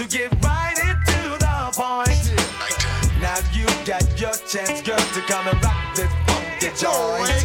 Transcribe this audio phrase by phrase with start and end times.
[0.00, 2.32] to get right into the point.
[3.20, 7.44] Now you got your chance, girl, to come and rock this funky joint.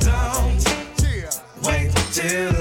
[0.00, 0.58] Don't
[1.62, 2.57] wait till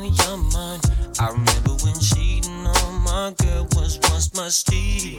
[0.00, 0.82] on your mind.
[1.18, 5.18] I remember when cheating on my girl was once my steed.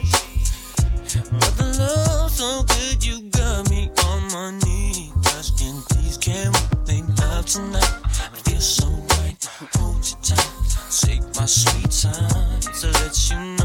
[1.30, 5.12] But the love so good, you got me on my knees.
[5.38, 7.94] Asking, please, can we make love tonight?
[8.04, 9.36] I feel so right,
[9.76, 10.50] hold you tight.
[10.90, 13.61] Take my sweet time to let you know.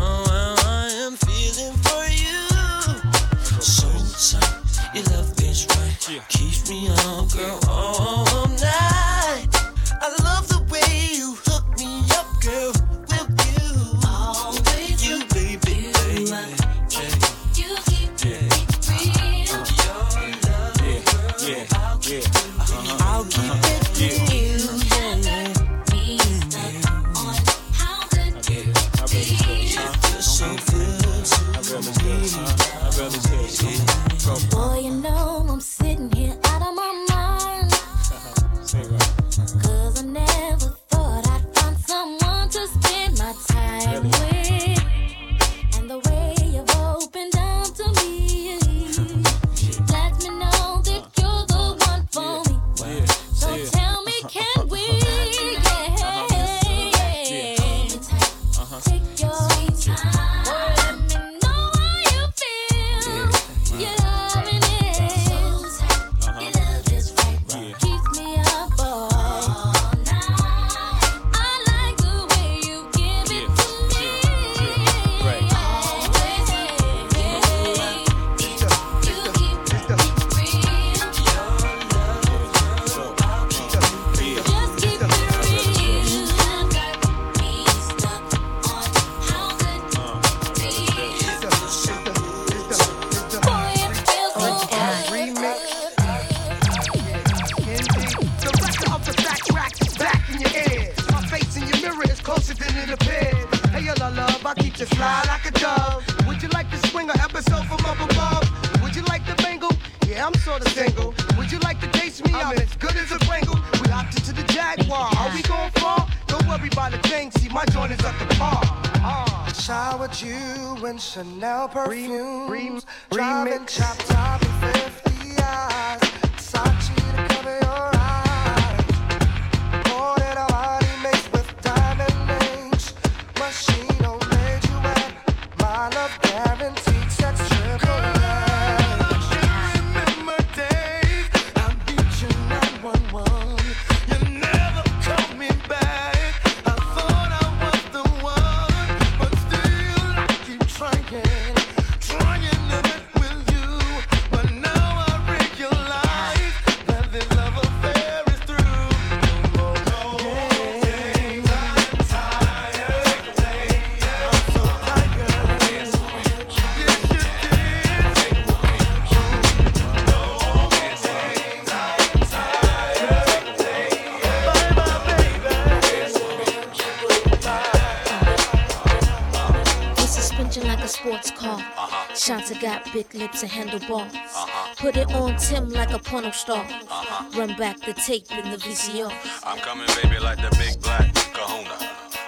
[182.93, 184.13] big lips and handlebars.
[184.13, 184.75] Uh-huh.
[184.77, 186.63] Put it on Tim like a porno star.
[186.65, 187.39] Uh-huh.
[187.39, 189.11] Run back the tape in the VCR.
[189.43, 191.75] I'm coming, baby, like the big black kahuna.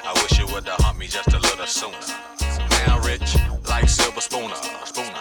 [0.05, 1.97] I wish you would've humped me just a little sooner.
[2.87, 3.35] Now rich,
[3.67, 4.55] like silver spooner.
[4.85, 5.18] spooner.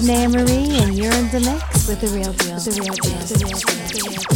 [0.00, 2.58] is Nan Marie, and you're in the mix with the real deal.
[2.58, 3.18] The real deal.
[3.18, 3.88] The real deal.
[3.88, 4.27] The real deal.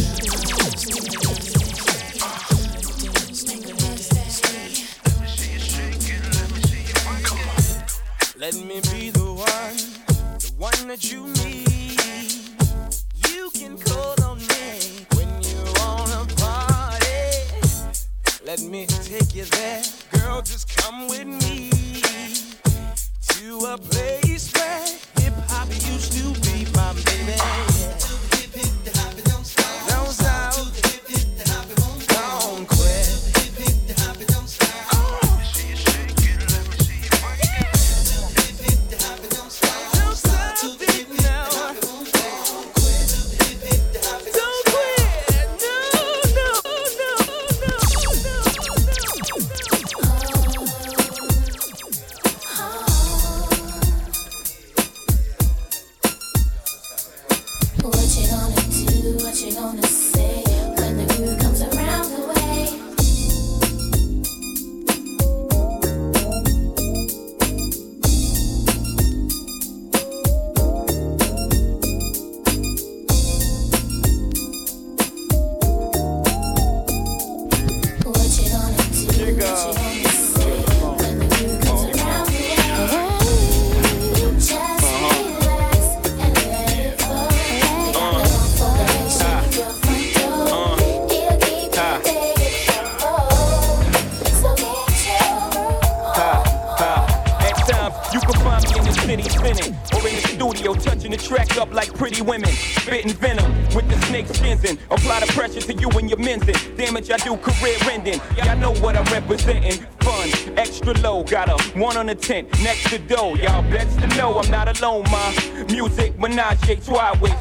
[112.40, 113.34] next to dough.
[113.34, 115.32] Y'all best to know I'm not alone, ma.
[115.68, 117.31] Music, menage, trois, with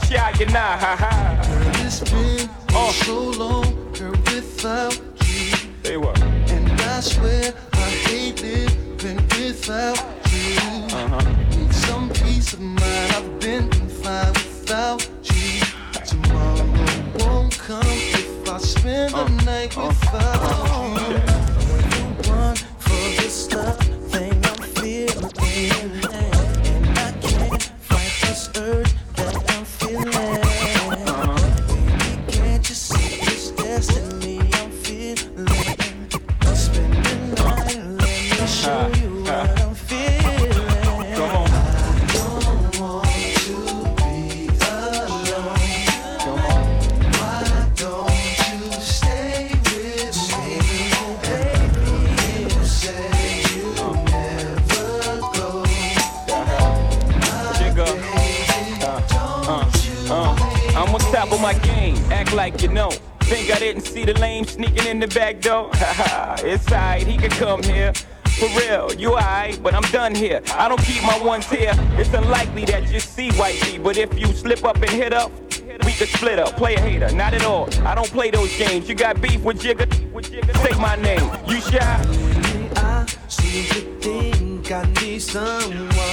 [28.57, 29.00] urge
[65.43, 67.93] Haha, it's alright, he can come here.
[68.25, 70.41] For real, you alright, but I'm done here.
[70.53, 71.73] I don't keep my ones here.
[71.97, 75.31] It's unlikely that you see wifey, but if you slip up and hit up,
[75.85, 76.55] we could split up.
[76.55, 77.69] Play a hater, not at all.
[77.85, 78.87] I don't play those games.
[78.87, 79.87] You got beef with Jigga?
[80.63, 81.29] Say my name.
[81.47, 81.79] You shy?
[82.75, 86.10] I seem to think I need someone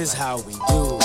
[0.00, 0.97] is how we do.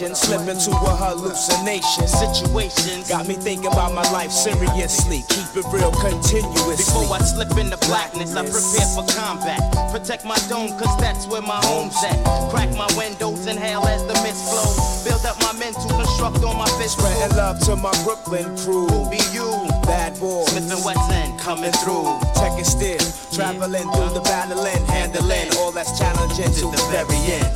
[0.00, 0.14] Creation.
[0.14, 2.08] Slip into a hallucination.
[2.08, 5.24] Situations got me thinking about my life seriously.
[5.28, 6.76] Keep it real continuously.
[6.76, 9.60] Before I slip into blackness, I prepare for combat.
[9.92, 12.16] Protect my dome, cause that's where my home's at.
[12.50, 14.68] Crack my windows, inhale as the mist flow.
[15.04, 16.98] Build up my mental, construct on my fist.
[16.98, 18.86] Spreading love to my Brooklyn crew.
[18.86, 19.48] Who be you?
[19.84, 20.44] Bad boy.
[20.46, 22.18] Smith and Wesson coming through.
[22.36, 23.04] Check it still.
[23.32, 27.52] Traveling through the battling, handling all that's challenging to the very end.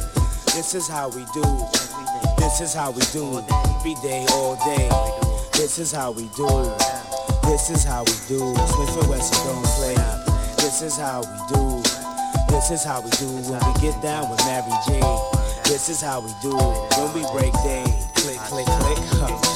[0.54, 2.03] This is how we do.
[2.44, 3.42] This is how we do.
[3.74, 4.88] Every day, all day.
[5.54, 6.46] This is how we do.
[7.42, 8.54] This is how we do.
[8.54, 9.94] Smith and Wesson don't play.
[10.58, 11.82] This is how we do.
[12.50, 15.00] This is how we do when we get down with Mary J.
[15.64, 17.82] This is how we do it when we break day.
[18.14, 18.98] Click, click, click.
[19.16, 19.53] Huh.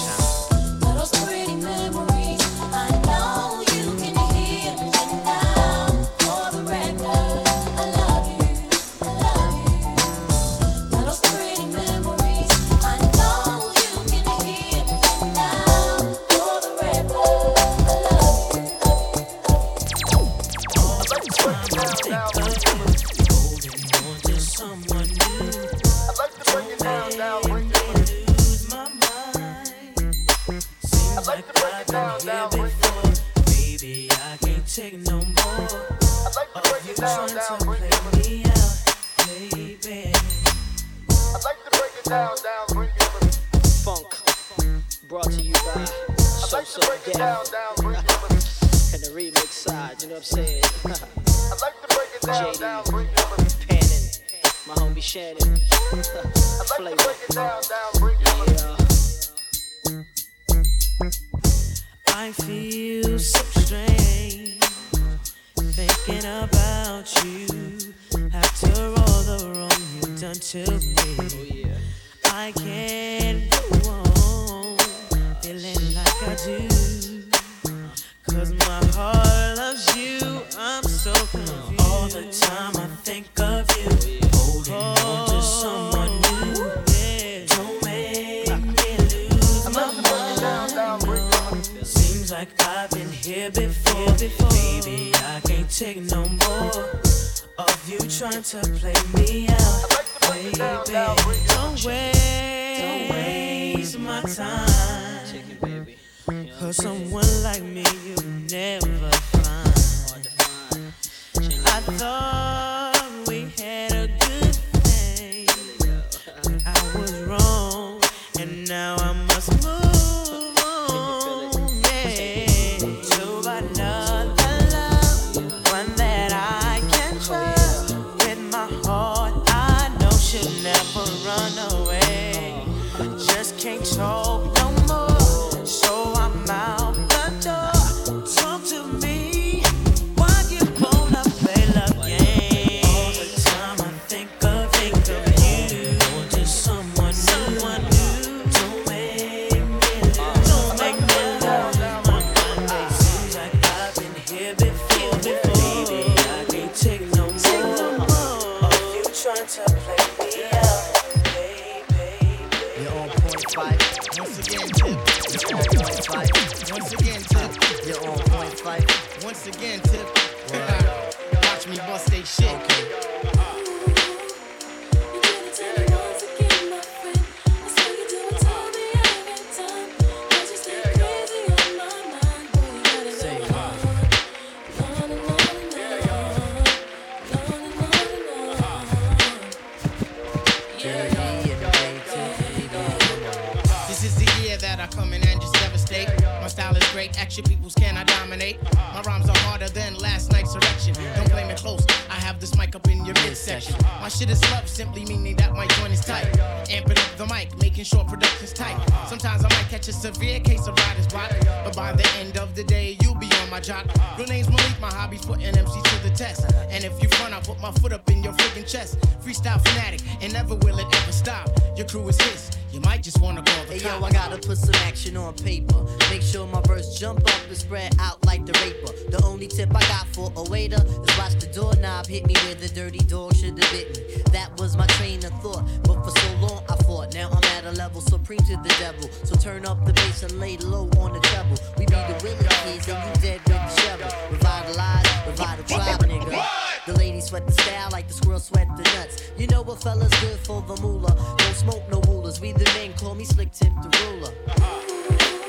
[199.08, 200.92] Rhymes are harder than last night's erection.
[201.16, 203.74] Don't play me close, I have this mic up in your midsection.
[204.02, 206.26] My shit is love, simply meaning that my joint is tight.
[206.68, 208.78] Amping up the mic, making sure production's tight.
[209.08, 211.30] Sometimes I might catch a severe case of writer's block,
[211.64, 213.86] but by the end of the day, you'll be on my jock.
[214.18, 216.44] Real name's Malik, my hobby's putting MC to the test.
[216.70, 219.00] And if you front, I'll put my foot up in your freaking chest.
[219.24, 221.48] Freestyle fanatic, and never will it ever stop.
[221.76, 224.04] Your crew is his, you might just wanna call the Hey yo.
[224.04, 225.84] I gotta put some action on paper.
[226.10, 228.92] Make sure my verse jump up and spread out like the raper.
[229.10, 232.54] The only tip I got for a waiter is watch the doorknob hit me where
[232.54, 234.22] the dirty dog should have bit me.
[234.32, 237.14] That was my train of thought, but for so long I fought.
[237.14, 239.08] Now I'm at a level supreme to the devil.
[239.24, 241.58] So turn up the bass and lay low on the treble.
[241.78, 244.10] We be the willing kids and you dead with the shovel.
[244.30, 246.57] Revitalize, revive the tribe, nigga.
[246.88, 249.30] The ladies sweat the style like the squirrels sweat the nuts.
[249.36, 251.14] You know what fella's good for the moolah.
[251.36, 252.40] Don't smoke no rulers.
[252.40, 254.32] We the men call me slick tip the ruler.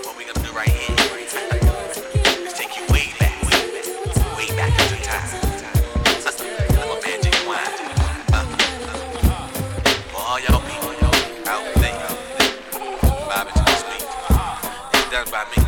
[0.03, 0.97] What we gonna do right here?
[2.43, 3.41] Let's take you way back,
[4.37, 4.77] way back
[10.45, 10.89] y'all people
[11.47, 11.95] out there,
[15.09, 15.58] done by me.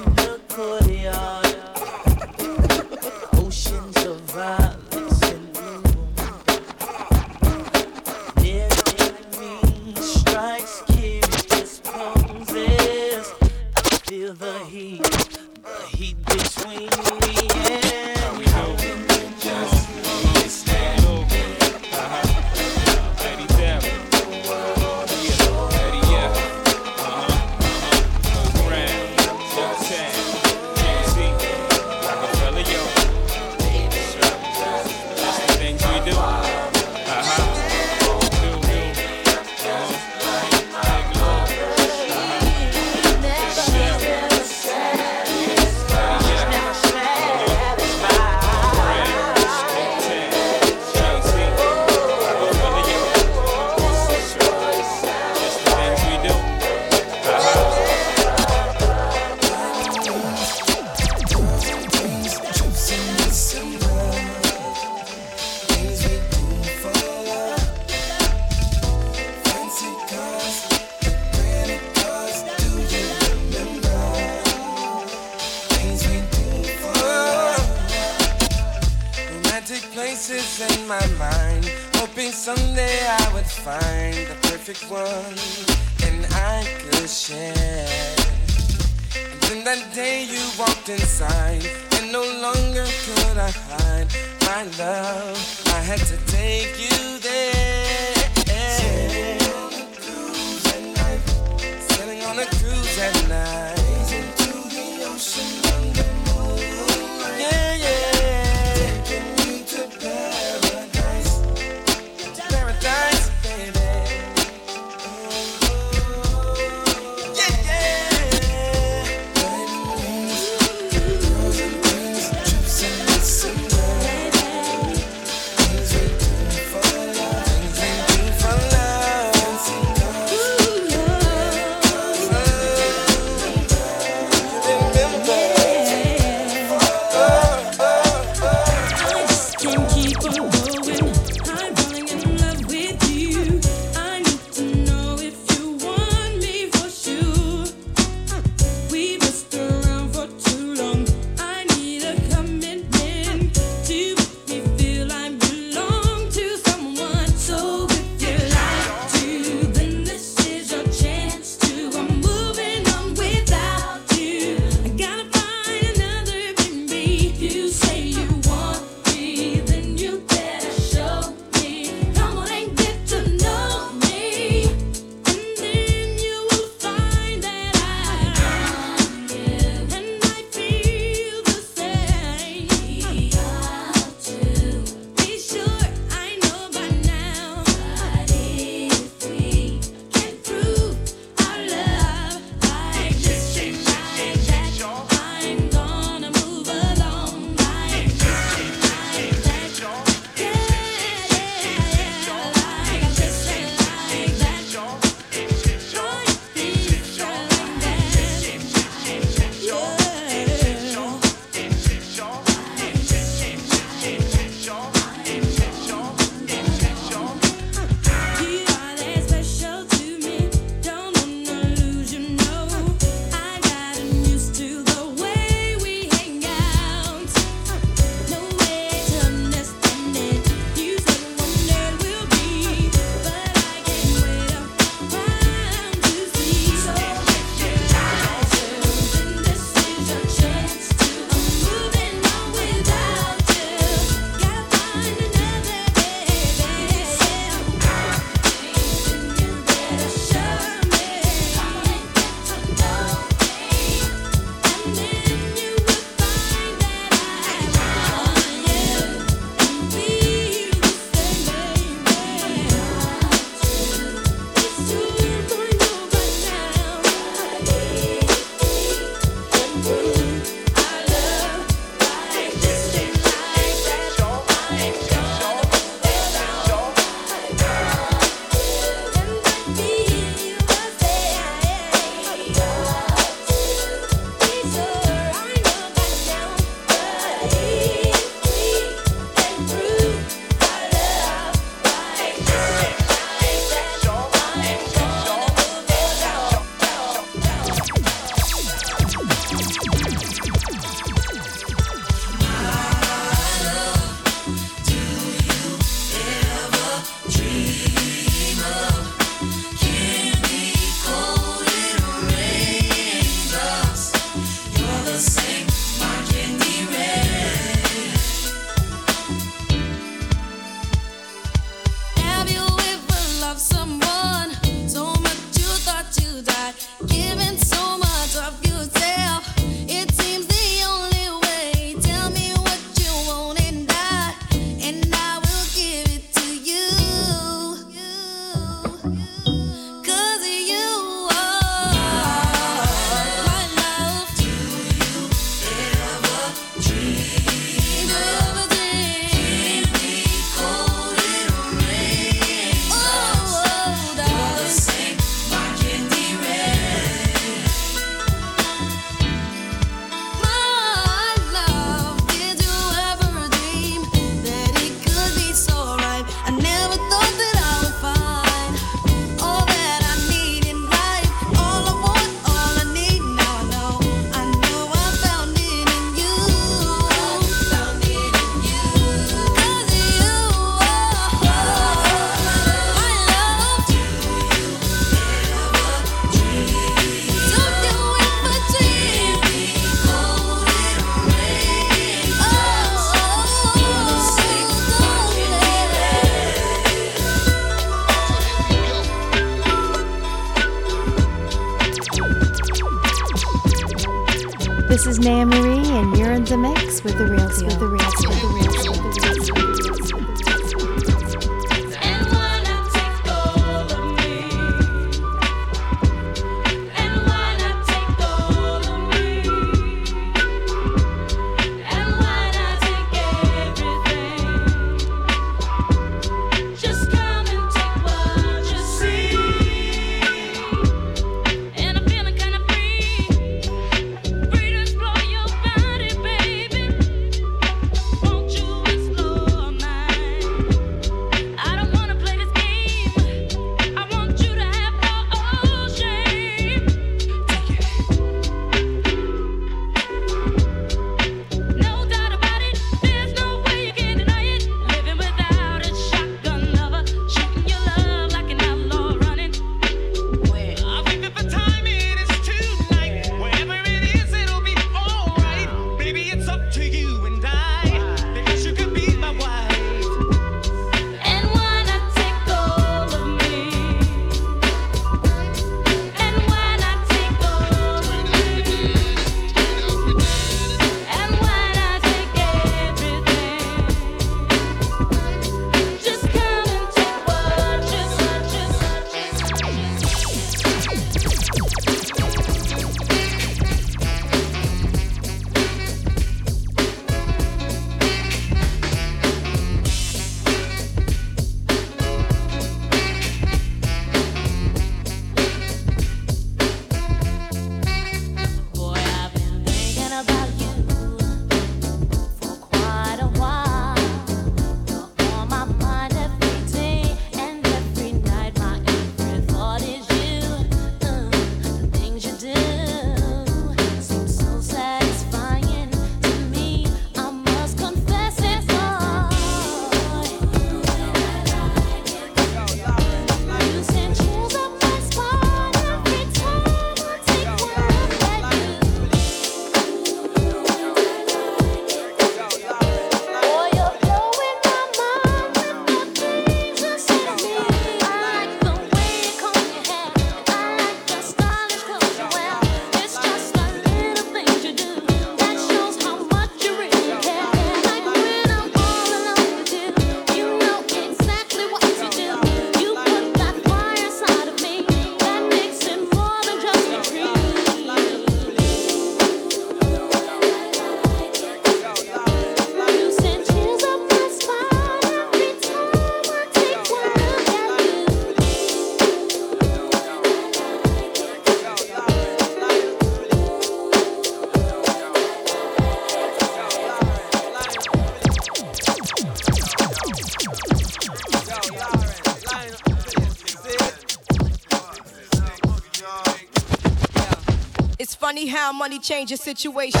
[598.86, 600.00] Money changes situation.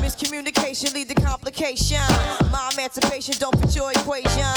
[0.00, 2.00] Miscommunication lead to complication.
[2.50, 4.48] My emancipation don't fit your equation.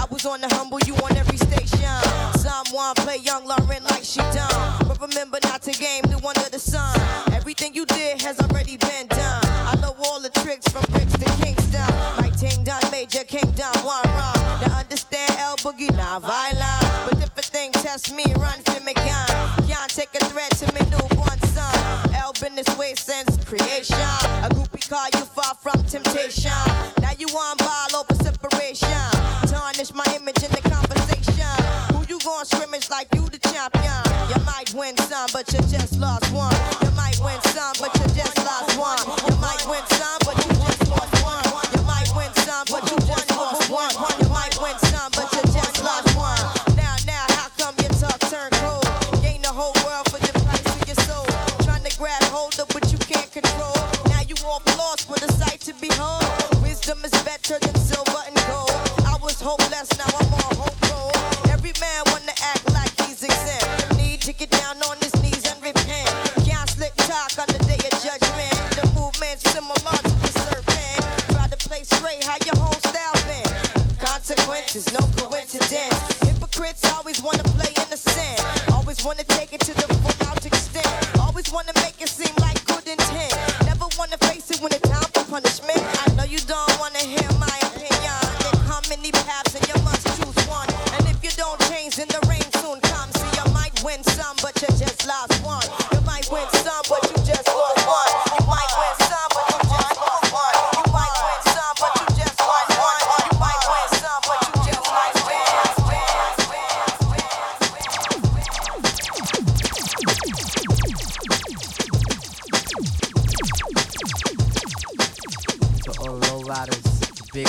[0.00, 1.90] I was on the humble, you on every station.
[2.38, 3.44] Someone play young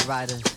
[0.07, 0.56] riders.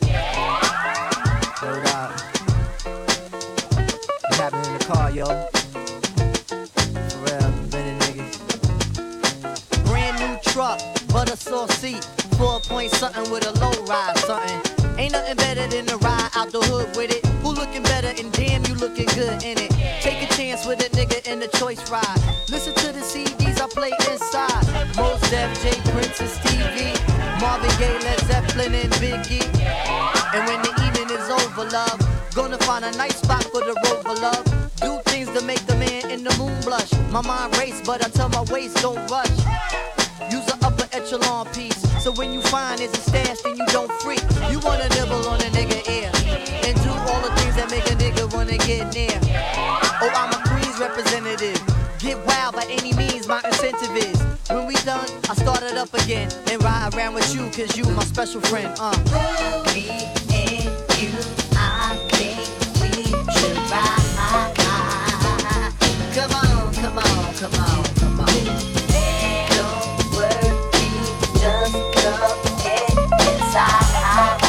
[32.70, 34.44] Find a nice spot for the rover, love.
[34.76, 36.92] Do things to make the man in the moon blush.
[37.10, 39.36] My mind race, but I tell my waist don't rush.
[40.30, 41.80] Use an upper echelon piece.
[42.04, 44.22] So when you find it's a stash, then you don't freak.
[44.52, 46.12] You wanna nibble on a nigga ear.
[46.66, 49.18] And do all the things that make a nigga wanna get near.
[50.02, 51.58] Oh, I'm a Queens representative.
[51.98, 54.18] Get wild by any means, my incentive is.
[54.48, 56.30] When we done, I start it up again.
[56.46, 58.70] And ride around with you, cause you my special friend.
[58.78, 58.94] Uh.
[59.74, 61.49] Me and you,
[66.12, 68.26] Come on, come on, come on, come on.
[69.54, 69.78] Don't
[70.10, 70.50] worry,
[71.38, 72.90] just come get
[73.28, 74.40] inside.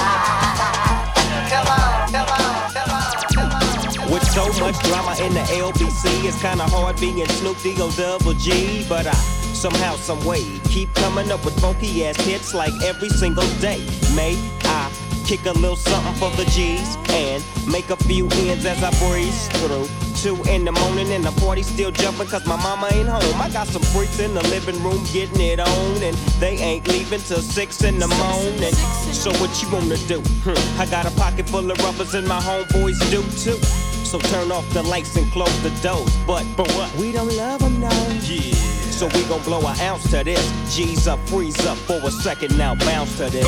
[1.51, 4.11] Come on, come on, come on, come on.
[4.11, 8.33] With so much drama in the LBC, it's kinda hard being Snoop D O double
[8.33, 8.83] G.
[8.89, 9.13] But I
[9.53, 13.85] somehow, some way, keep coming up with funky ass hits like every single day.
[14.15, 14.89] May I
[15.27, 19.47] kick a little something for the G's and make a few ends as I breeze
[19.59, 19.87] through.
[20.21, 23.41] Two in the morning and the party still jumping cause my mama ain't home.
[23.41, 27.19] I got some freaks in the living room getting it on and they ain't leaving
[27.21, 28.73] till six in the morning.
[29.17, 30.21] So what you wanna do?
[30.45, 33.57] Hmm, I got a pocket full of rubbers and my homeboys do too.
[34.05, 36.15] So turn off the lights and close the doors.
[36.27, 36.95] But for what?
[36.97, 37.89] We don't love them now.
[38.21, 38.53] Yeah.
[38.91, 40.45] So we gon' blow an ounce to this.
[40.75, 43.47] G's up, freeze up for a second now, bounce to this.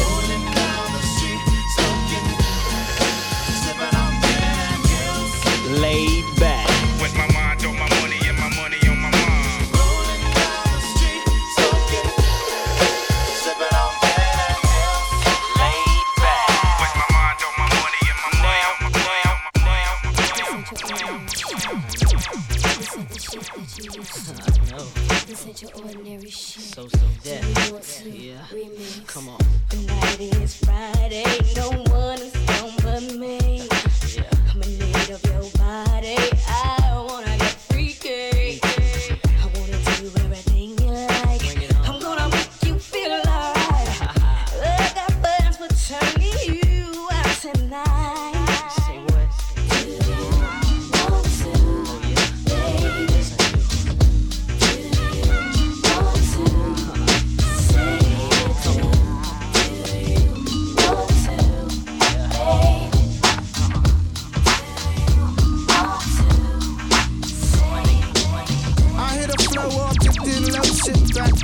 [5.80, 6.23] Laid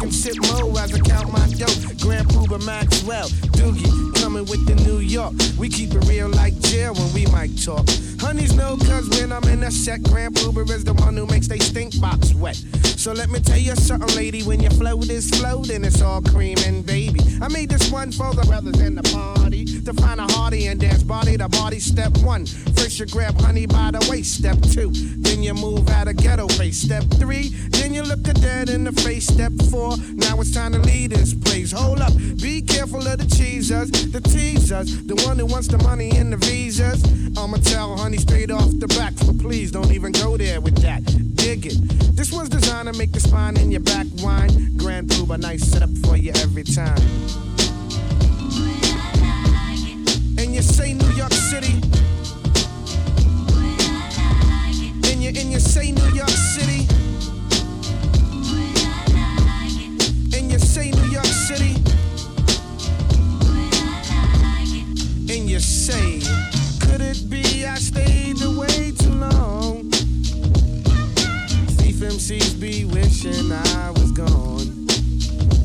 [0.01, 1.65] and shit mo as I count my dough.
[2.01, 3.27] Grand Puba Maxwell,
[3.57, 5.33] Doogie, coming with the New York.
[5.57, 7.85] We keep it real like jail when we might talk.
[8.19, 11.47] Honeys know, cause when I'm in a set, Grand Puba is the one who makes
[11.47, 12.61] they stink box wet.
[12.99, 16.57] So let me tell you something, lady, when your float is floating, it's all cream
[16.65, 17.21] and baby.
[17.41, 20.81] I made this one for the brothers in the party to find a hearty and
[20.81, 21.79] dance body to body.
[21.79, 22.45] Step one,
[22.75, 24.35] first you grab honey by the waist.
[24.35, 26.81] Step two, then you move out of ghetto face.
[26.81, 29.27] Step three, then you look a dead in the face.
[29.27, 31.71] Step four, now it's time to lead this place.
[31.71, 36.11] Hold up, be careful of the cheesers, the teasers, the one who wants the money
[36.17, 37.01] and the visas.
[37.37, 41.05] I'ma tell honey straight off the back, so please don't even go there with that.
[41.35, 41.77] Dig it.
[42.13, 44.75] This one's designed to make the spine in your back whine.
[44.77, 46.97] Grand Puba, nice setup for you every time.
[50.37, 51.73] And you say New York City.
[55.09, 56.87] And you and you say New York City.
[60.35, 61.75] And you say New York City.
[65.31, 66.21] And you say,
[66.79, 69.58] could it be I stayed away too long?
[71.99, 74.78] Thief MCs be wishing I was gone.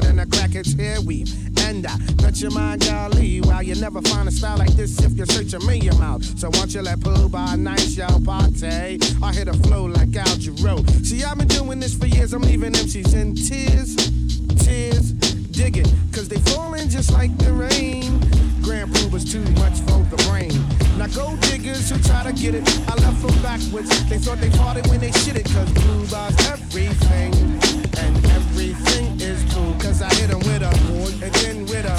[0.00, 1.30] than a crackhead's hair weave.
[1.60, 5.16] And I bet your mind, golly, wow, you never find a style like this if
[5.16, 6.38] you search a million miles.
[6.40, 10.36] So once you let pull by nice y'all party, I hit a flow like Al
[10.36, 10.78] Jarreau.
[11.04, 13.94] See, I've been doing this for years, I'm leaving MCs in tears,
[14.64, 15.12] tears,
[15.50, 18.20] dig it, cause they falling just like the rain.
[18.62, 20.52] Grand was too much for the brain.
[20.98, 23.88] Now go diggers who try to get it, I left them backwards.
[24.08, 27.32] They thought they it when they shit it, cause blue bars everything.
[27.98, 28.29] And
[30.00, 30.70] cause I hit 'em with a
[31.24, 31.96] and then with a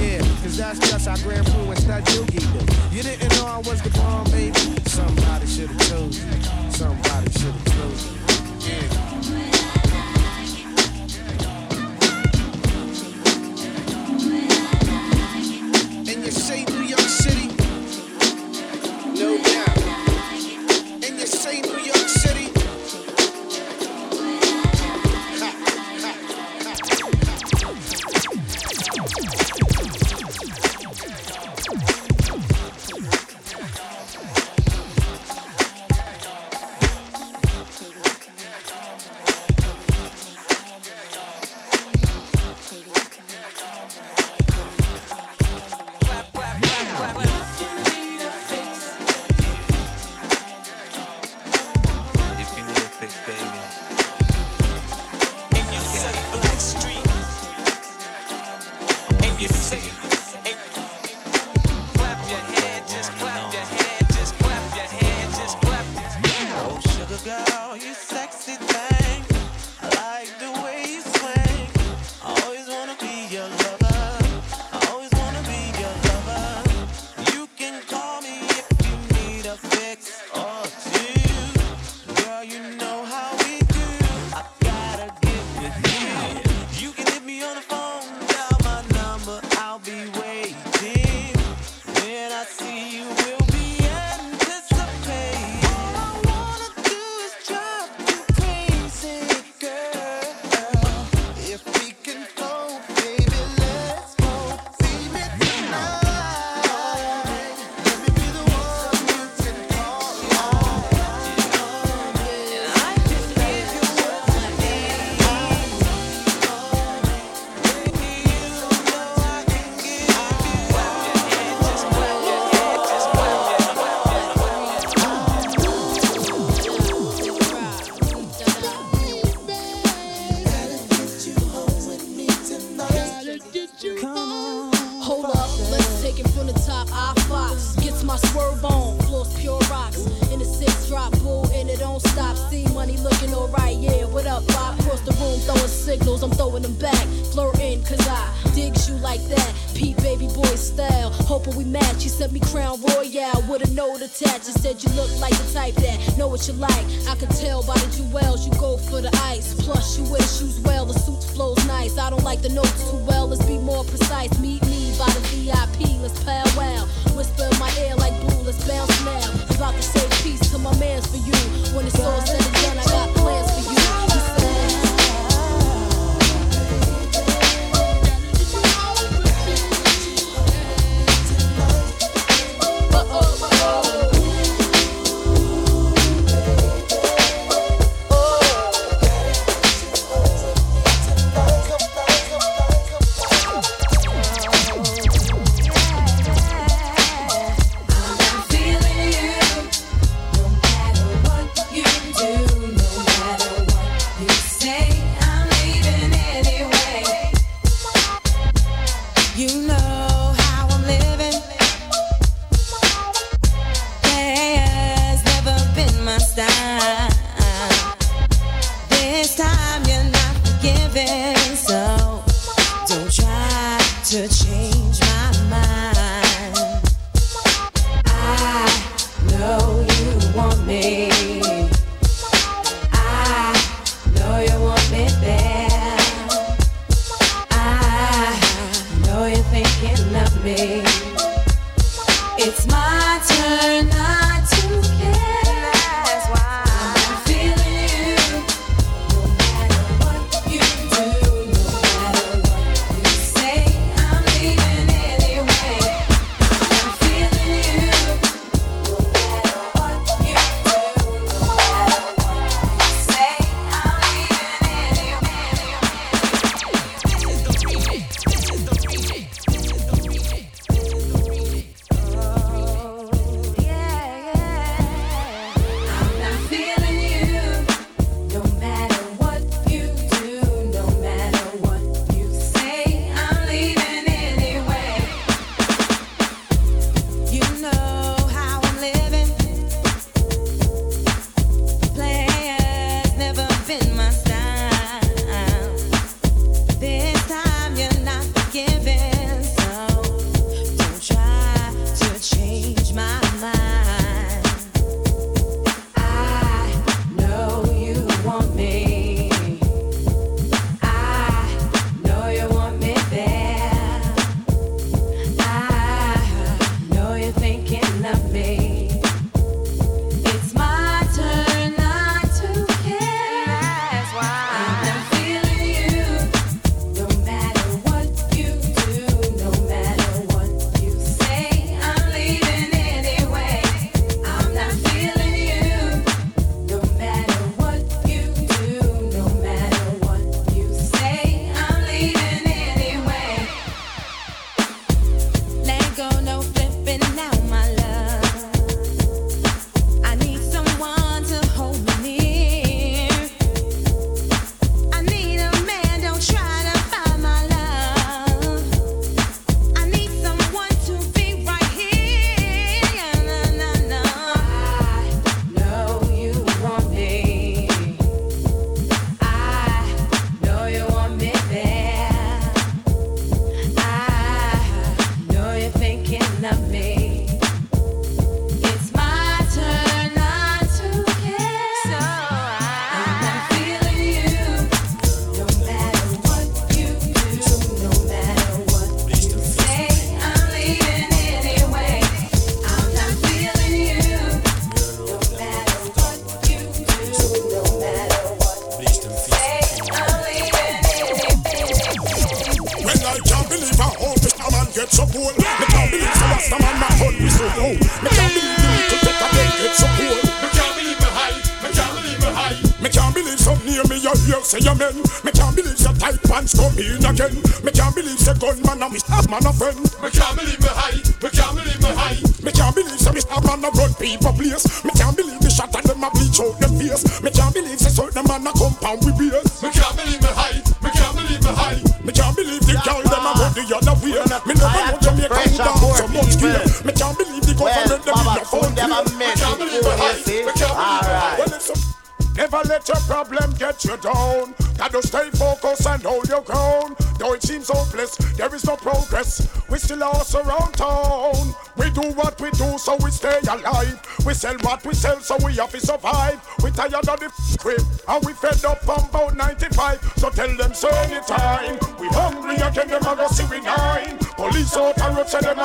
[0.00, 2.60] yeah, cause that's just how Grand and Stud Doogie do.
[2.94, 4.58] You didn't know I was the bomb, baby.
[4.86, 6.22] Somebody should've told you.
[6.70, 8.12] Somebody should've told you.
[8.66, 8.98] Yeah.
[16.10, 17.48] And you say New York City,
[19.14, 19.49] no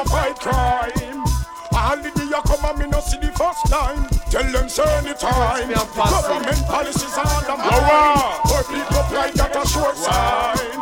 [0.10, 1.24] fight crime.
[1.76, 4.08] All the day you come and me no see the first time.
[4.32, 5.70] Tell them say anytime.
[5.72, 8.40] Government policies are the mine.
[8.48, 10.76] Poor people apply that a short sign.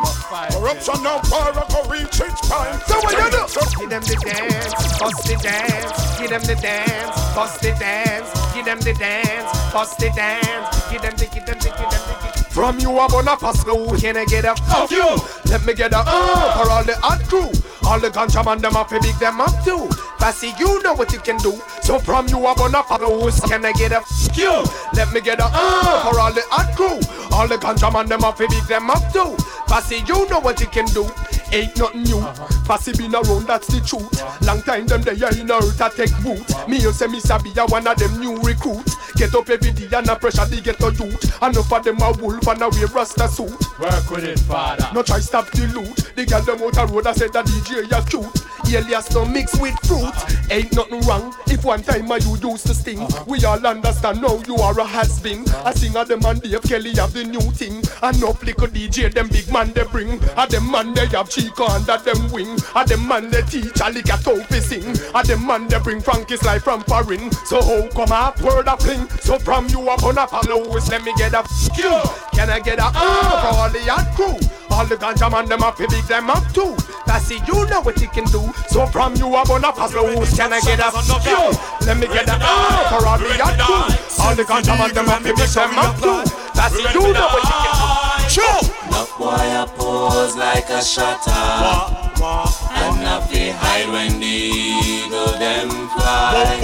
[0.52, 2.78] Corruption now power go reach its prime.
[2.86, 3.42] So what you do?
[3.78, 6.18] Give them the dance, bust the dance.
[6.18, 8.54] Give them the dance, bust the dance.
[8.54, 10.90] Give them the dance, bust the dance.
[10.90, 12.13] Give them the, give them the, give them the.
[12.54, 15.04] From you I'm on a pass through, can I get a fuck you?
[15.50, 17.50] Let me get a uh for all the hot crew.
[17.82, 19.88] All the ganja man them up, big them up too.
[20.20, 21.60] Passy, you know what you can do.
[21.82, 24.64] So from you I'm on a pass can I get a fuck you?
[24.94, 27.00] Let me get a uh for all the hot crew.
[27.36, 29.36] All the ganja man them up, big them up too.
[29.66, 31.10] Passy, you know what you can do.
[31.54, 32.18] Ain't nothing new.
[32.18, 32.66] Uh-huh.
[32.66, 34.10] Passy been around, that's the truth.
[34.20, 34.46] Uh-huh.
[34.46, 36.42] Long time them they are in a earth to take root.
[36.50, 36.66] Uh-huh.
[36.66, 38.96] Me you say me sabi a one of them new recruits.
[39.14, 41.42] Get up every day and a pressure they the ghetto youth.
[41.42, 43.54] Enough of them a wolf and a wear rasta suit.
[43.78, 44.90] Work with it, father.
[44.92, 45.94] No try stop the loot.
[46.16, 48.26] The girl them out a road I said that DJ ya cute.
[48.74, 50.10] Alias no mix with fruit.
[50.50, 53.06] Ain't nothing wrong if one time a you used to sting.
[53.26, 55.48] We all understand now you are a has been.
[55.64, 57.82] I sing a them and Dave Kelly have the new thing.
[58.02, 60.20] And no little DJ them big man they bring.
[60.36, 62.56] A them man they have Chico under them wing.
[62.74, 64.96] A them man they teach a lick a topi sing.
[65.14, 67.30] A them man they bring Frankie's life from foreign.
[67.44, 69.06] So how come a word a fling?
[69.20, 71.92] So from you up on a followers, let me get a f- you.
[72.32, 74.38] Can I get a uh for all the hot crew?
[74.70, 76.74] All the ganja man them up, big them up too.
[77.06, 78.50] Passy, you know what you can do.
[78.68, 81.86] So from you up on a followers, can I get a f- you?
[81.86, 84.24] Let me get a uh for all the hot crew.
[84.24, 86.24] All the ganja man them up, big them up too.
[86.56, 88.13] Passy, you know what you can do.
[88.34, 88.66] Sure.
[88.90, 95.70] Look boy I pose like a shutter And not fi hide when the eagle them
[95.94, 96.58] fly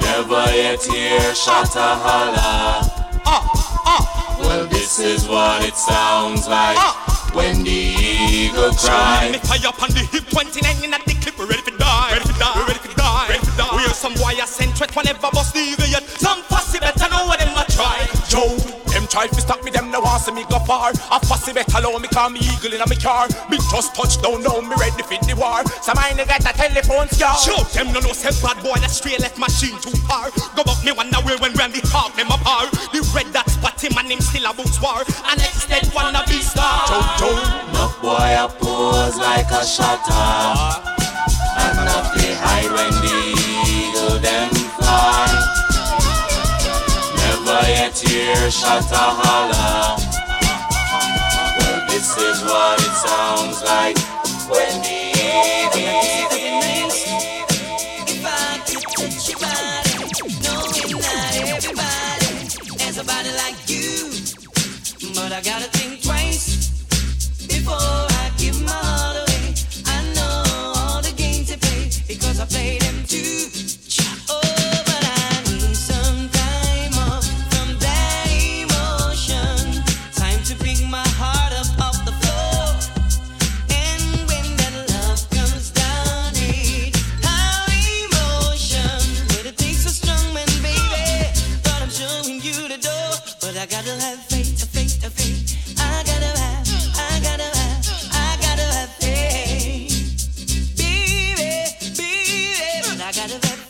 [0.00, 2.80] Never yet hear shutter holler
[3.28, 3.44] ah,
[3.84, 4.38] ah.
[4.40, 6.96] Well this is what it sounds like ah.
[7.34, 11.38] When the eagle cry Me fire up on the hip 29 in at the clip,
[11.38, 12.12] we ready for die.
[12.12, 12.56] Ready for die.
[12.56, 13.26] We ready for die.
[13.28, 13.76] Ready for die.
[13.76, 16.08] We are some wire sent threat whenever bust the eagle yet.
[16.08, 18.08] Some fussy better know what them a try.
[18.26, 18.69] Joe, them
[19.10, 20.94] try to stop me, them no want see me go far.
[20.94, 23.26] A fussy better low me call me eagle in a me car.
[23.50, 25.66] Me just touch down now, me ready for the war.
[25.82, 27.36] Some I get a telephone scar.
[27.36, 30.30] Show them no no say bad boy that straight left machine too far.
[30.54, 32.70] Go back me wonder where when Randy Hawk them apart.
[32.94, 35.02] The red that spot him and him still a boots war.
[35.26, 36.86] And extend wanna be star.
[36.86, 37.38] Joe, Joe.
[37.74, 40.89] Look boy I pose like a shutter ah.
[48.20, 48.50] Hear
[49.20, 49.96] holler
[51.58, 53.98] Well this is what it sounds like.
[54.50, 54.99] When the
[93.40, 95.76] But I gotta have faith, faith, faith.
[95.78, 100.76] I gotta have, I gotta have, I gotta have faith.
[100.76, 103.02] Baby, baby.
[103.02, 103.60] I gotta have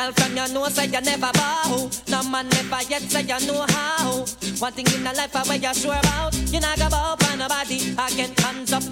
[0.00, 1.90] girl from your know say you never bow.
[2.08, 4.24] No man never yet say you know how.
[4.60, 7.34] One thing in the life I where you sure about, you not go bow for
[7.34, 7.96] nobody.
[7.96, 8.82] Again, hands up,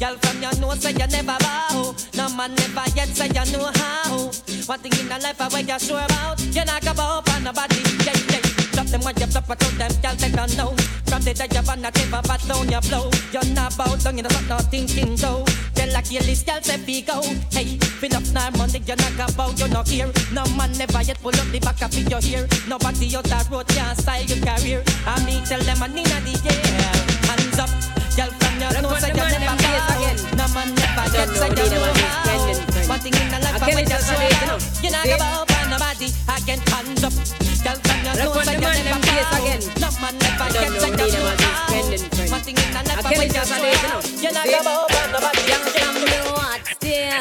[0.00, 1.94] girl from your know say you never bow.
[2.14, 4.30] No man never yet say you know how.
[4.66, 7.40] One thing in the life I where you sure about, you not go bow for
[7.42, 7.76] nobody.
[8.06, 8.57] Yeah, yeah.
[8.90, 10.72] Them when you flop out them, girl take a no.
[11.08, 13.10] From the day you to give a bat down your blow.
[13.32, 15.44] You're not bow down, you know not thinking so.
[15.74, 17.20] Tell like your list, girl say we go.
[17.52, 20.10] Hey, fill up now money, you're not about, you're not here.
[20.32, 22.46] No man never yet pull up the back of your hair.
[22.66, 24.82] Nobody out that road can style your career.
[25.06, 26.18] I me tell them I need a
[26.48, 26.96] air.
[27.28, 27.70] Hands up,
[28.16, 29.96] girl from your nose, what say the you man never them face bow.
[30.00, 30.16] again.
[30.36, 32.88] No man never Don't yet know, say you know on how.
[32.88, 34.56] One thing in the life I I tell want it you just they know.
[34.56, 34.60] about.
[34.80, 35.10] You not See?
[35.12, 36.08] go bow for nobody.
[36.36, 37.12] Again, hands up,
[37.68, 39.60] girl can again.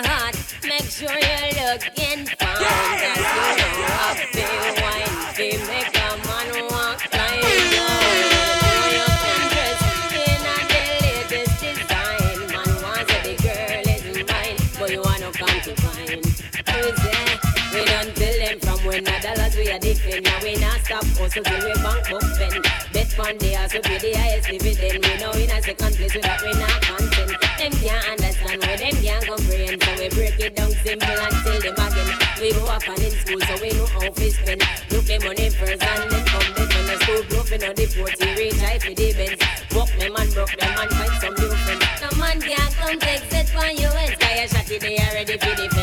[0.04, 2.47] Hot, Make sure you look in
[21.30, 21.40] See?
[21.40, 22.64] hustle till we bank book spend.
[22.94, 25.04] Bet fund the house, we pay the highest dividend.
[25.04, 27.32] We know in a second place without we not content.
[27.58, 29.84] Them can't understand, we them can't comprehend.
[29.84, 32.10] So we break it down simple and tell them again.
[32.40, 34.62] We go up and in school, so we know how to spend.
[34.92, 38.16] Look the money first and then come the when the school bluffing on the port,
[38.16, 39.42] he reach high for the Benz.
[39.76, 41.84] Walk them and broke them and find some new friends.
[42.00, 45.36] No man can't come take set for you and sky a shot they are ready
[45.38, 45.77] for defense.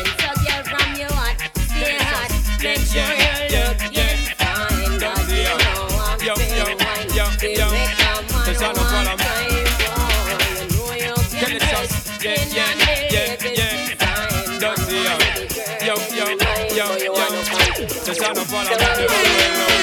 [18.67, 19.74] The you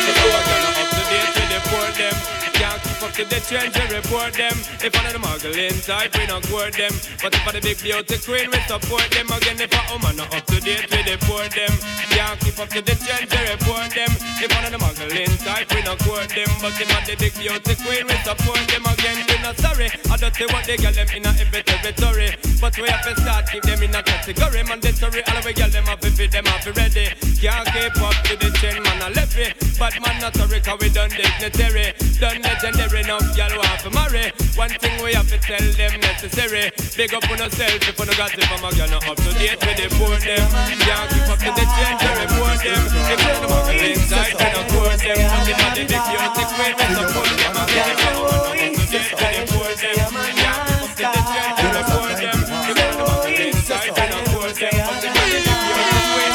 [3.12, 4.56] Can't keep to the trends, we report them.
[4.80, 6.92] If one of the muggling type, we not court them.
[7.20, 9.28] But if I the big beauty queen, we support them.
[9.28, 11.72] Again, if a woman not up to date, we deport them.
[12.08, 14.08] Can't keep up to the trends, we report them.
[14.40, 16.48] If one of the muggling type, we not court them.
[16.64, 18.80] But if I the big beauty queen, we support them.
[18.80, 19.88] Again, we not sorry.
[20.08, 22.32] I don't say what they get them in a every territory.
[22.60, 24.62] But we have to start keep them in a category.
[24.64, 27.12] Mandatory, all we get them up if them up ready.
[27.42, 29.52] Can't keep up to the trend, man, I left it.
[29.78, 31.92] But man, not sorry, cause we done dignitary.
[32.22, 34.30] Done legendary, enough y'all want to marry.
[34.54, 36.70] One thing we have to tell them necessary.
[36.96, 39.30] Big up on yourself if you no got it from a girl, not up to
[39.34, 40.46] date with the poor them.
[40.82, 42.82] Can't keep up to the trend, they report them.
[42.86, 45.18] If you no muggle inside, we no court them.
[45.18, 47.62] But if the big beauty queen, we support them.
[47.62, 48.06] You no up
[48.52, 50.10] to date with the poor them.
[50.38, 52.38] Can't keep up to the trend, they report them.
[52.62, 54.18] If you no inside, we no
[54.52, 54.78] them.
[54.82, 56.30] But if the big beauty queen,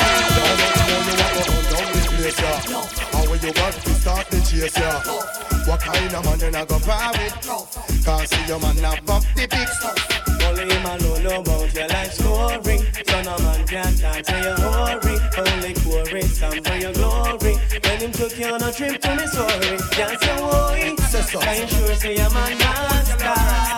[2.18, 2.60] place, yeah.
[3.14, 4.38] How will you got to start the
[4.78, 5.57] yeah?
[5.88, 8.04] Kind of man you not go with?
[8.04, 9.96] Can't see your man not pop the big stuff.
[10.44, 12.78] Only him alone know about your life story.
[13.08, 15.16] So no man can talk to your hurry.
[15.38, 17.56] Only chorus stand for your glory.
[17.84, 20.96] When him took you on a trip to Missouri, can't say why.
[21.42, 23.16] Can you sure say your man master?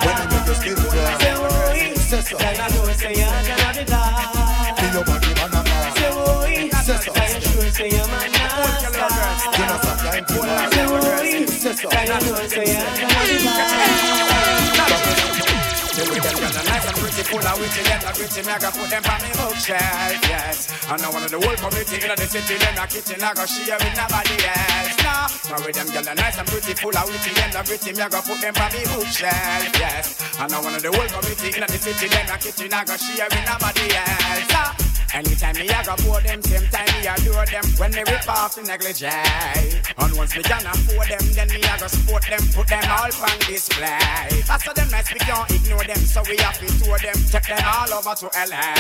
[0.06, 1.18] When you make your skin dry.
[1.22, 1.94] Say why.
[2.40, 4.74] Can you sure say you're gonna be die?
[4.78, 5.59] Feel your body man a man.
[5.59, 5.59] Say
[6.90, 6.98] why.
[6.98, 7.14] Say so.
[7.14, 8.90] Can you sure say your man master?
[9.60, 10.70] You know some time to lie.
[10.70, 11.46] Say why.
[11.46, 11.90] Say so.
[11.90, 14.30] Can you sure say you're gonna?
[16.00, 18.56] The way them girls are nice and pretty, full of witty, them not gritty, me
[18.56, 20.72] I go put them on me bookshelf, yes.
[20.88, 23.44] And now one of the whole community in the city, them not kitchen, I go
[23.44, 24.96] share with nobody else.
[25.04, 27.92] Nah, now with them girls are nice and pretty, full of witty, them not gritty,
[27.92, 30.16] me I go put them on me bookshelf, yes.
[30.40, 32.96] And now one of the whole community in the city, them not kitchen, I go
[32.96, 34.48] share with nobody else.
[34.56, 34.89] Nah.
[35.14, 37.66] Anytime me I go for them, same time me adore them.
[37.82, 39.10] When they rip off the negligee
[39.98, 43.10] And once me can afford them, then me I go support them Put them all
[43.10, 44.30] on display.
[44.46, 47.64] How them nice, we can't ignore them So we have to tour them, take them
[47.66, 48.78] all over to LA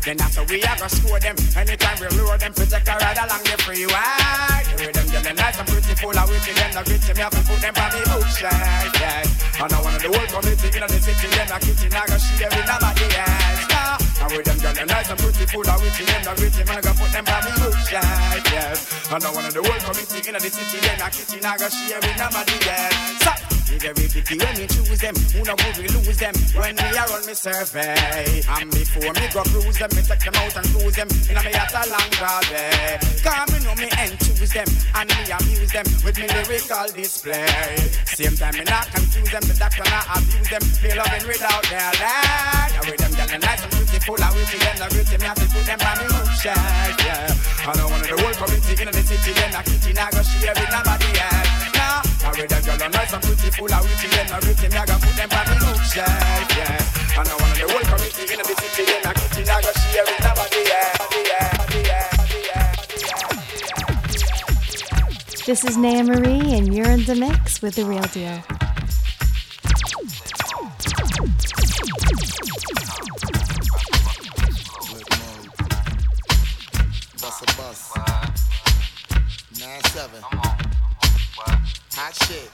[0.00, 3.44] Then after we I go score them Anytime we lure them, take a ride along
[3.44, 4.64] the freeway.
[4.72, 7.36] You with them, them nice and pretty, full of witty Them not gritty, me have
[7.36, 9.60] to put them on the bookshelf, yeah.
[9.60, 12.48] And I want the whole community in the city Them not kitchen, I go share
[12.48, 16.64] with nobody else, And with them, them nice and full of witty Them not gritty,
[16.64, 20.28] man, I go put them on the bookshelf, yeah And I want the whole community
[20.28, 24.06] in the city Them not kitchen, I go share with nobody else, so, we very
[24.08, 25.14] picky when we choose them.
[25.34, 28.42] Who know would we lose them when we are on me survey?
[28.48, 31.08] And before me go cruise them, me take them out and cruise them.
[31.30, 32.12] In a me at a long
[32.50, 32.98] way.
[33.22, 37.76] Come me know me and choose them and me amuse them with me lyrical display.
[38.06, 40.62] Same time me not confuse them, the doctor not abuse them.
[40.82, 42.70] Feel loving without their land.
[42.76, 45.16] Now with them girl they nice and beautiful, I will see them not gritty.
[45.18, 47.70] Me have to put them on me bookshelf, yeah.
[47.70, 50.54] And I want the whole community in the city, them not kitchen, I go share
[50.54, 51.75] with nobody else.
[51.86, 54.66] Nah, now them girl they nice and beautiful, I will see them not gritty.
[54.68, 57.18] Me I go put them on me bookshelf, yeah.
[57.18, 60.02] And I want the whole community in the city, them not kitchen, I go share
[60.02, 61.06] with nobody else.
[65.46, 68.42] This is Naya Marie, and you're in the mix with the real deal.
[77.22, 77.80] Bust a bus.
[79.60, 80.22] Nine seven.
[81.98, 82.50] Hot shit.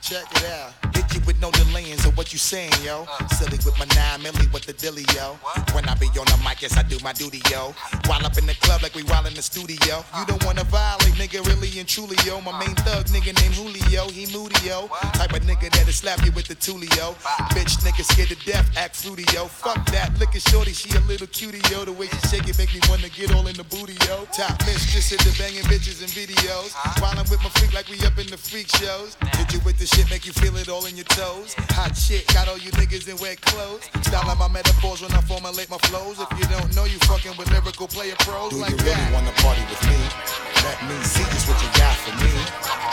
[0.00, 0.93] Check it out
[1.26, 3.06] with no delaying, so what you saying, yo?
[3.36, 5.38] Silly with my nine milli with the dilly, yo.
[5.72, 7.74] When I be on the mic, yes, I do my duty, yo.
[8.06, 10.04] While up in the club like we while in the studio.
[10.18, 12.40] You don't wanna violate, nigga, really and truly, yo.
[12.40, 14.88] My main thug, nigga named Julio, he moody, yo.
[15.14, 17.14] Type of nigga that'll slap you with the tulio.
[17.54, 19.46] Bitch, nigga scared to death, act fruity, yo.
[19.46, 21.84] Fuck that, look at shorty, she a little cutie, yo.
[21.84, 24.26] The way she shake it make me wanna get all in the booty, yo.
[24.32, 26.74] Top mistress hit the banging bitches and videos.
[27.00, 29.16] While I'm with my freak like we up in the freak shows.
[29.36, 32.48] Did you with the shit make you feel it all in your Hot shit, got
[32.48, 33.86] all you niggas in wet clothes.
[34.02, 36.18] Styling my metaphors when I formulate my flows.
[36.18, 39.12] If you don't know, you fucking with lyrical player pros Do like you really that.
[39.14, 39.94] wanna party with me?
[40.66, 42.34] Let me see just what you got for me.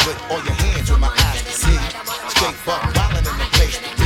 [0.06, 1.80] Put all your hands where my eyes can see.
[2.30, 4.01] Straight buck, wildin' in the place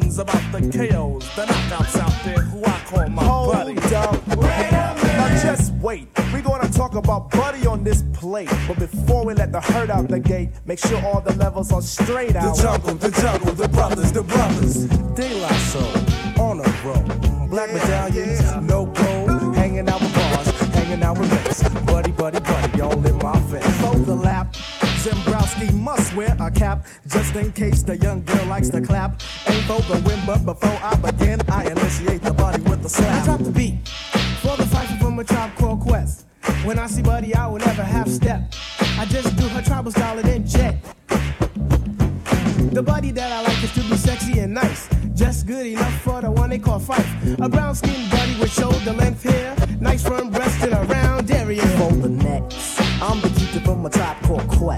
[0.00, 3.78] ones about the KOs, the knockouts out there who I call my Hold buddy.
[3.94, 4.26] Up.
[4.28, 5.02] Wait a minute.
[5.02, 6.08] Now just wait.
[6.32, 8.50] We're gonna talk about buddy on this plate.
[8.66, 11.82] But before we let the hurt out the gate, make sure all the levels are
[11.82, 12.56] straight out.
[12.56, 13.52] The jungle, the jungle,
[30.44, 33.22] But before I begin, I initiate the body with the slap.
[33.22, 33.88] I drop the beat
[34.42, 36.26] for the fight from a tribe called Quest.
[36.64, 38.52] When I see Buddy, I will never half step.
[38.98, 40.76] I just do her tribal style and then check.
[42.72, 44.88] The buddy that I like is to be sexy and nice.
[45.14, 47.38] Just good enough for the one they call Phife.
[47.44, 51.66] A brown skinned buddy with shoulder length hair, nice firm breast and a round area.
[51.78, 53.27] For the next, I'm the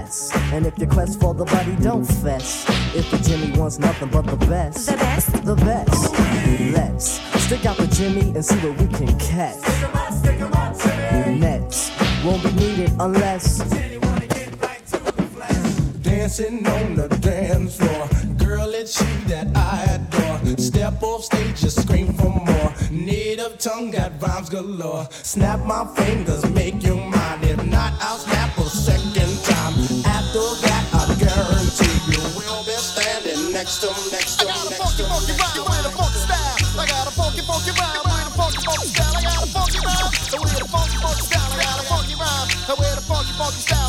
[0.01, 0.31] less.
[0.53, 2.65] And if your quest for the body don't fess,
[2.95, 6.13] if the Jimmy wants nothing but the best, the best, the best,
[6.73, 9.57] let's stick out the Jimmy and see what we can catch.
[9.57, 11.39] Stick 'em up, stick 'em up, Jimmy.
[11.39, 11.91] Nets
[12.23, 13.59] won't be needed unless.
[16.01, 18.07] Dancing on the dance floor,
[18.37, 20.57] girl, it's you that I adore.
[20.57, 22.70] Step off stage, just scream for more
[23.51, 25.07] of tongue got rhymes galore.
[25.11, 27.43] Snap my fingers, make you mine.
[27.43, 29.73] If not, I'll snap a second time.
[30.05, 34.75] After that, I guarantee you will be standing next to, next to, I got a
[34.75, 36.55] funky, funky rhyme with a funky style.
[36.79, 37.91] I got a funky, funky style.
[37.91, 41.51] I got a funky rhyme with a funky, funky style.
[41.51, 42.47] I got a funky rhyme
[42.77, 43.80] with a funky, funky style.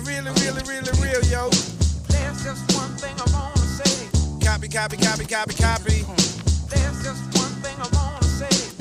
[0.00, 1.50] The really, really, real, real, yo.
[2.08, 4.08] There's just one thing I wanna say.
[4.40, 6.04] Copy, copy, copy, copy, copy.
[6.72, 8.72] There's just one thing I wanna say.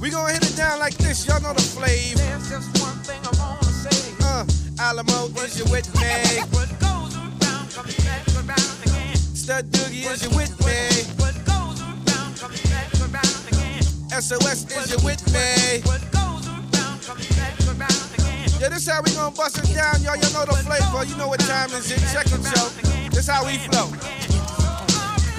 [0.00, 2.18] We gonna hit it down like this, y'all know the flavor.
[2.18, 4.14] There's just one thing I wanna say.
[4.24, 4.44] Uh,
[4.80, 6.42] Alamo is your with me.
[6.50, 9.16] What goes around comes back around again.
[9.16, 10.80] Stud Doogie is your with me.
[11.22, 13.82] What goes around comes back around again.
[14.10, 16.13] SOS is your with me.
[18.64, 20.16] Yeah, this how we gonna bust it down, y'all.
[20.16, 21.04] You know the flavor.
[21.04, 22.00] You know what time is it?
[22.16, 23.10] Check it, yo.
[23.10, 23.92] This how we flow.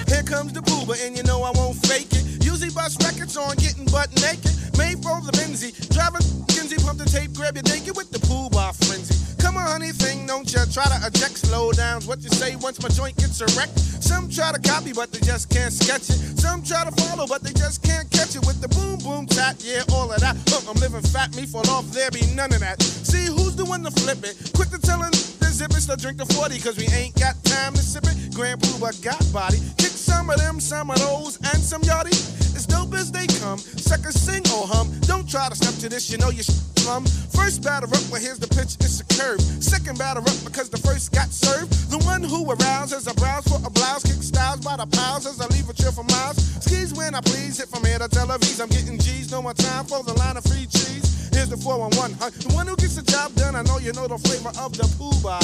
[0.06, 2.44] Here comes the Puba, and you know I won't fake it.
[2.44, 4.54] Usually bust records on getting butt naked.
[4.78, 5.74] Made for the Benzie.
[5.90, 9.15] Driving Kinsey, pump the tape, grab your naked with the pool bar frenzy.
[9.56, 12.06] Come on, honey, thing, don't ya try to eject slow downs.
[12.06, 13.72] What you say once my joint gets erect?
[14.04, 16.36] Some try to copy, but they just can't sketch it.
[16.36, 19.56] Some try to follow, but they just can't catch it with the boom boom tap.
[19.60, 20.36] Yeah, all of that.
[20.52, 22.82] Look, I'm living fat, me fall off, there be none of that.
[22.82, 24.36] See who's doing the one to flip it?
[24.52, 25.10] Quick to tellin'
[25.40, 28.34] the zip it, to drink the 40, cause we ain't got time to sip it.
[28.34, 29.56] Grand Puba got body.
[29.78, 32.12] Kick some of them, some of those, and some yachty.
[32.52, 34.92] As dope as they come, suckers sing or hum.
[35.08, 36.44] Don't try to step to this, you know you
[36.86, 37.04] plum.
[37.34, 39.42] First batter up, well here's the pitch, it's a curve.
[39.58, 41.74] Second batter up because the first got served.
[41.90, 45.40] The one who arouses a browse for a blouse, kick styles by the piles as
[45.42, 46.38] I leave a chill for miles.
[46.62, 48.62] Skis when I please, hit from here to Tel Aviv.
[48.62, 51.02] I'm getting G's, no more time for the line of free cheese.
[51.34, 52.30] Here's the 411, huh?
[52.30, 54.86] The one who gets the job done, I know you know the flavor of the
[54.94, 55.42] poo bar.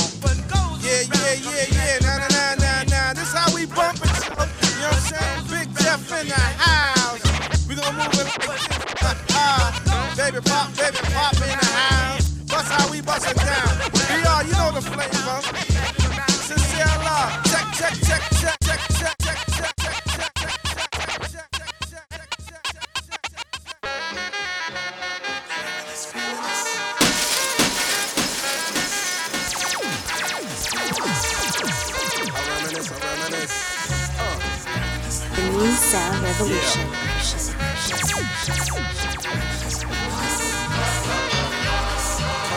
[0.82, 3.12] Yeah, yeah, yeah, yeah, nah, nah, nah, nah, nah.
[3.18, 4.14] This how we bump it.
[4.30, 5.42] You know what I'm saying?
[5.50, 7.61] Big Jeff in the house.
[7.72, 8.68] We gonna move it like this.
[9.32, 12.28] Ah, baby pop, baby pop in the house.
[12.44, 13.88] Bust how we bust it down.
[13.96, 15.40] BR, you know the flavor.
[16.28, 17.32] Sincere love.
[17.48, 20.52] Check, check, check, check, check, check, check, check, check, check,
[21.88, 22.12] check, check.
[35.36, 37.11] The new sound revolution.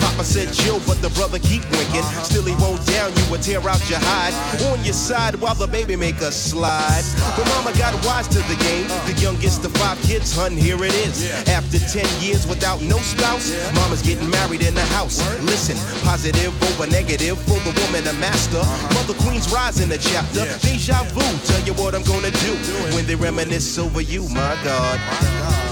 [0.00, 2.06] Papa said chill, but the brother keep winking.
[2.22, 4.34] Still he won't down you or tear out your hide.
[4.70, 7.04] On your side while the baby make a slide.
[7.36, 8.88] But mama got wise to the game.
[9.06, 11.30] The youngest of five kids, hun, here it is.
[11.48, 15.18] After 10 years without no spouse, mama's getting married in the house.
[15.42, 18.62] Listen, positive over negative for the woman a master.
[18.94, 20.44] Mother Queen's rise in the chapter.
[20.60, 22.52] Deja vu, tell you what I'm gonna do
[22.94, 25.71] when they reminisce over you, my God.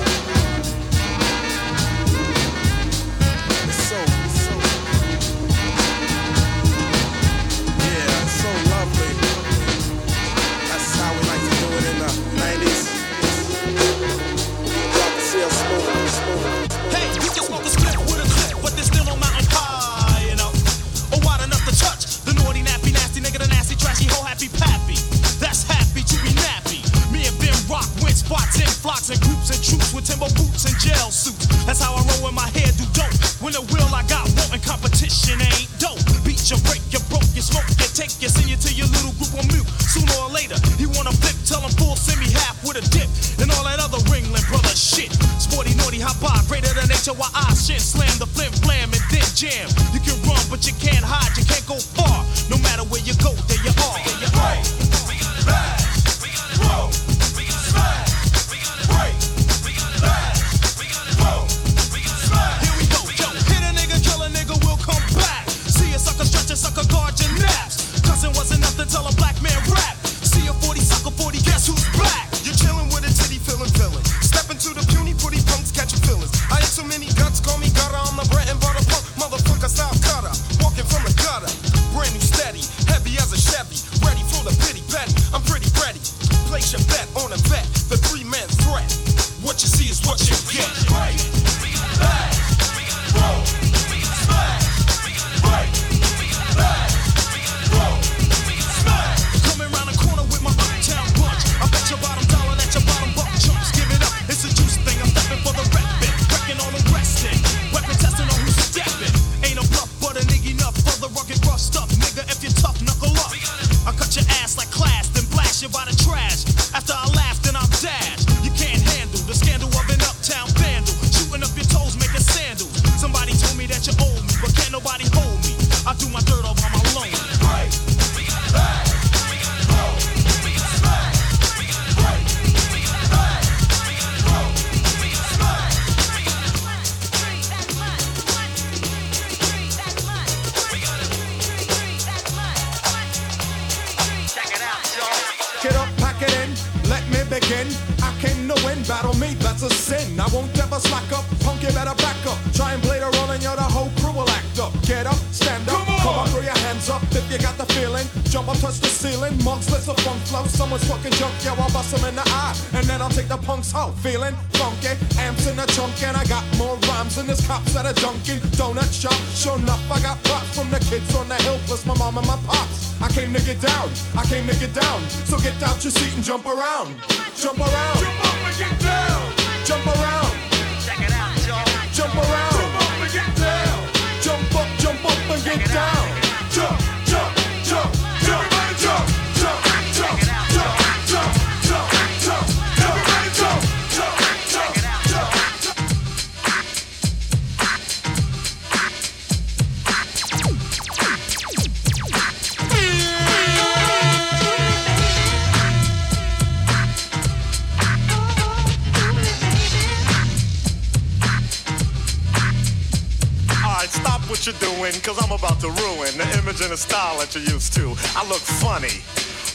[213.88, 217.34] Stop what you're doing, cause I'm about to ruin the image and the style that
[217.34, 217.94] you're used to.
[218.14, 219.00] I look funny.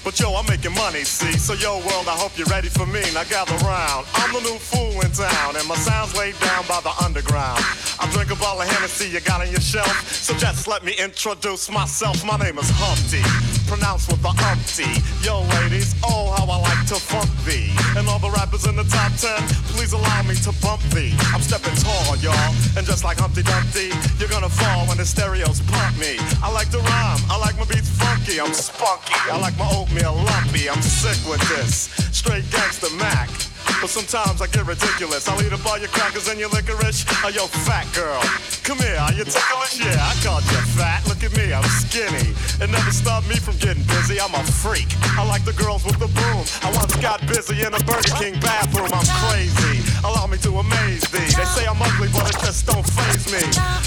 [0.04, 1.34] But yo, I'm making money, see?
[1.34, 3.02] So yo, world, I hope you're ready for me.
[3.14, 4.06] Now gather round.
[4.14, 7.58] I'm the new fool in town, and my sound's laid down by the underground.
[8.06, 9.90] I drink a bottle of Hennessy you got on your shelf.
[10.14, 12.24] So just let me introduce myself.
[12.24, 13.26] My name is Humpty,
[13.66, 14.86] pronounced with the umpty.
[15.26, 17.74] Yo, ladies, oh, how I like to funk thee.
[17.98, 19.42] And all the rappers in the top ten,
[19.74, 21.18] please allow me to bump thee.
[21.34, 22.54] I'm stepping tall, y'all.
[22.78, 23.90] And just like Humpty Dumpty,
[24.22, 26.22] you're gonna fall when the stereos pump me.
[26.46, 29.18] I like to rhyme, I like my beats funky, I'm spunky.
[29.34, 31.90] I like my oatmeal lumpy, I'm sick with this.
[32.14, 33.34] Straight gangster Mac.
[33.82, 35.28] But sometimes I get ridiculous.
[35.28, 37.06] I'll eat up all your crackers and your licorice.
[37.24, 38.22] Oh, yo, fat girl,
[38.64, 38.98] come here.
[38.98, 39.80] Are you ticklish?
[39.80, 41.06] Yeah, I called you fat.
[41.08, 42.34] Look at me, I'm skinny.
[42.64, 44.20] It never stopped me from getting busy.
[44.20, 44.88] I'm a freak.
[45.20, 46.44] I like the girls with the boom.
[46.64, 48.90] I once got busy in a Burger King bathroom.
[48.92, 49.84] I'm crazy.
[50.04, 51.30] Allow me to amaze thee.
[51.36, 53.44] They say I'm ugly, but it just don't phase me.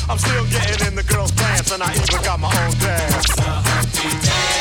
[0.09, 4.58] I'm still getting in the girls' pants, and I even got my own dance.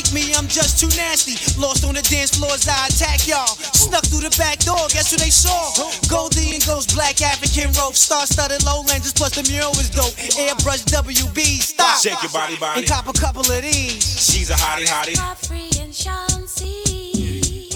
[0.00, 1.36] Freak me, I'm just too nasty.
[1.60, 3.54] Lost on the dance floors, I attack y'all.
[3.74, 5.72] Snuck through the back door, guess who they saw?
[6.08, 10.14] Goldie and Ghost, black African rope, star studded lowlanders, plus the mural was dope.
[10.38, 11.98] Airbrush WB, stop.
[12.00, 12.80] Shake your body, body.
[12.80, 14.02] And cop a couple of these.
[14.02, 15.18] She's a hottie, hottie.
[15.46, 17.70] Free and Chauncey,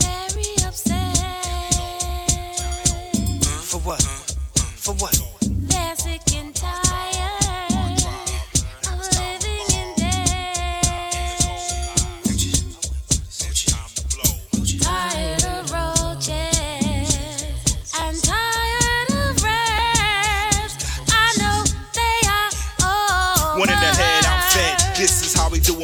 [0.00, 1.16] very upset.
[3.64, 4.02] For what?
[4.02, 5.23] For what?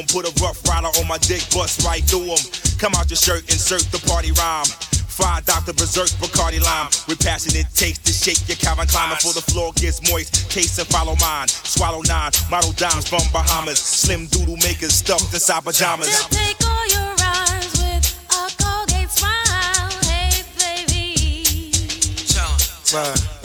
[0.01, 0.22] Is how we do 'em.
[0.24, 2.78] Put a rough rider on my dick, bust right through through 'em.
[2.78, 4.66] Come out your shirt, insert the party rhyme.
[5.09, 5.74] Fried Dr.
[5.74, 6.89] Berserk, Bacardi Lime.
[7.06, 10.48] With passionate taste to shake your Calvin Klein before the floor gets moist.
[10.48, 11.48] Case and follow mine.
[11.48, 13.78] Swallow nine, model dimes from Bahamas.
[13.78, 16.09] Slim doodle makers stuffed inside pajamas.
[16.09, 19.90] They'll take all your rhymes with a Colgate smile.
[20.05, 21.72] Hey, baby.
[22.27, 23.39] Tell her.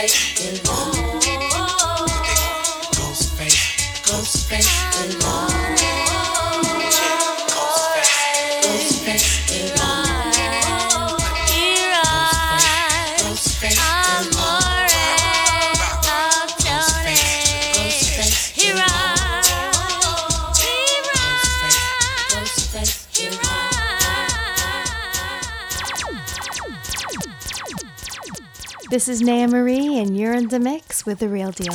[0.00, 0.39] Ghostface
[28.90, 31.72] This is Naya Marie, and you're in the mix with the real deal.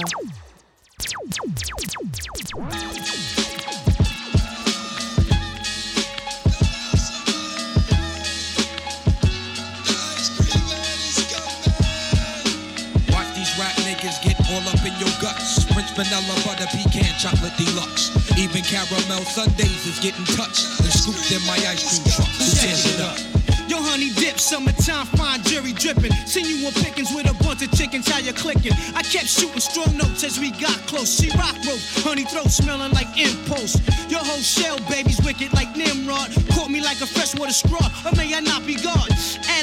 [13.08, 15.64] Watch these rap niggas get all up in your guts.
[15.72, 18.12] French vanilla butter pecan chocolate deluxe.
[18.38, 22.28] Even caramel sundaes is getting touched and scooped in my ice cream truck.
[22.28, 23.35] Who it up?
[23.96, 26.12] Money dip, summertime, fine jury dripping.
[26.28, 28.74] Seen you on pickings with a bunch of chickens, how you clicking?
[28.94, 31.16] I kept shooting strong notes as we got close.
[31.16, 33.80] She rock rope, honey throat smelling like impulse.
[34.12, 36.28] Your whole shell, baby's wicked like Nimrod.
[36.52, 39.08] Caught me like a freshwater straw, or may I not be God?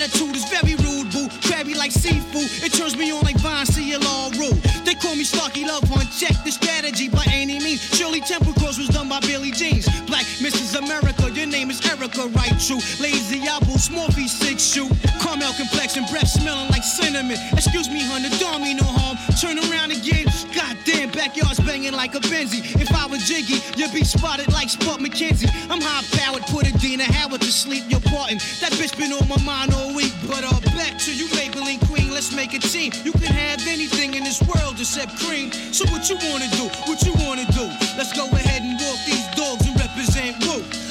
[0.01, 1.29] Attitude is very rude, boo.
[1.45, 3.69] Crabby like seafood, it turns me on like Vine
[4.09, 4.57] all rule.
[4.89, 7.85] They call me Starky Love Hunt, check the strategy by any means.
[7.85, 9.85] Shirley Temple Cross was done by Billy Jeans.
[10.09, 10.79] Black Mrs.
[10.79, 12.57] America, your name is Erica, right?
[12.59, 14.91] True, lazy, I boo, smorphy six shoot.
[15.21, 17.37] Caramel complexion, breath smelling like cinnamon.
[17.53, 19.17] Excuse me, hun, the door me no harm.
[19.41, 20.27] Turn around again.
[20.55, 22.63] Goddamn, backyard's banging like a Benzie.
[22.81, 25.51] If I was Jiggy, you'd be spotted like Spud McKenzie.
[25.71, 27.85] I'm high powered, put Adina Howard to sleep.
[27.89, 28.39] You're parting.
[28.61, 30.13] That bitch been on my mind all week.
[30.27, 32.11] But I'll back to you, Maybelline Queen.
[32.11, 32.93] Let's make a team.
[33.05, 35.53] You can have anything in this world except cream.
[35.73, 36.69] So what you wanna do?
[36.87, 37.67] What you wanna do?
[37.97, 40.82] Let's go ahead and walk these dogs and represent Woo.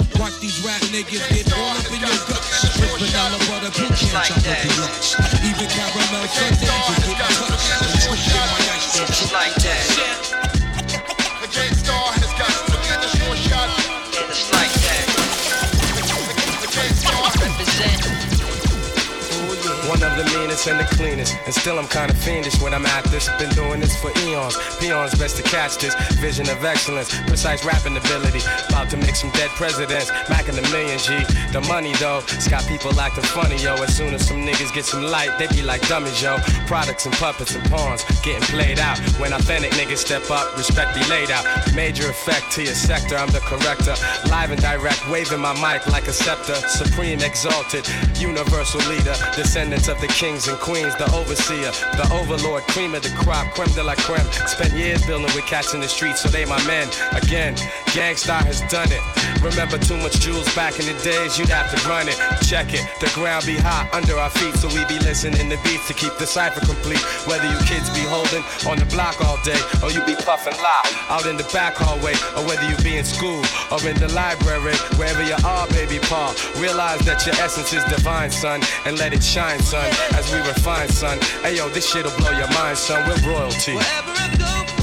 [0.63, 2.77] Rap niggas get all up in your guts.
[2.77, 5.17] French vanilla butter pecan chocolate deluxe.
[5.41, 8.59] Even caramel sundaes is getting touched and scooped in my
[8.93, 9.33] truck.
[9.33, 9.90] like that.
[20.51, 21.37] And the cleanest.
[21.45, 23.29] And still I'm kinda fiendish when I'm at this.
[23.39, 24.57] Been doing this for eons.
[24.79, 25.95] Peons best to catch this.
[26.19, 28.41] Vision of excellence, precise rapping ability.
[28.67, 30.11] About to make some dead presidents.
[30.27, 31.23] Macking a million G.
[31.53, 33.75] The money though, it's got people acting funny, yo.
[33.75, 36.37] As soon as some niggas get some light, they be like dummies, yo.
[36.67, 38.99] Products and puppets and pawns getting played out.
[39.19, 41.45] When authentic niggas step up, respect be laid out.
[41.73, 43.95] Major effect to your sector, I'm the corrector.
[44.29, 46.55] Live and direct, waving my mic like a scepter.
[46.67, 47.87] Supreme exalted,
[48.19, 49.15] universal leader.
[49.35, 53.71] Descendants of the kings and queens, the overseer, the overlord, cream of the crop, creme
[53.73, 54.25] de la creme.
[54.47, 56.87] Spent years building with cats in the streets, so they my men.
[57.11, 57.55] Again,
[57.93, 59.01] Gang Starr has done it.
[59.41, 62.17] Remember too much jewels back in the days, you'd have to run it.
[62.45, 65.87] Check it, the ground be hot under our feet, so we be listening to beats
[65.87, 67.01] to keep the cipher complete.
[67.25, 70.85] Whether you kids be holding on the block all day, or you be puffing loud
[71.09, 73.41] out in the back hallway, or whether you be in school
[73.71, 76.33] or in the library, wherever you are, baby Paul.
[76.61, 80.89] Realize that your essence is divine, son, and let it shine, son, as we refine,
[80.89, 81.19] son.
[81.43, 83.07] Hey yo, this shit'll blow your mind, son.
[83.07, 83.75] We're royalty.
[83.77, 84.80] I go,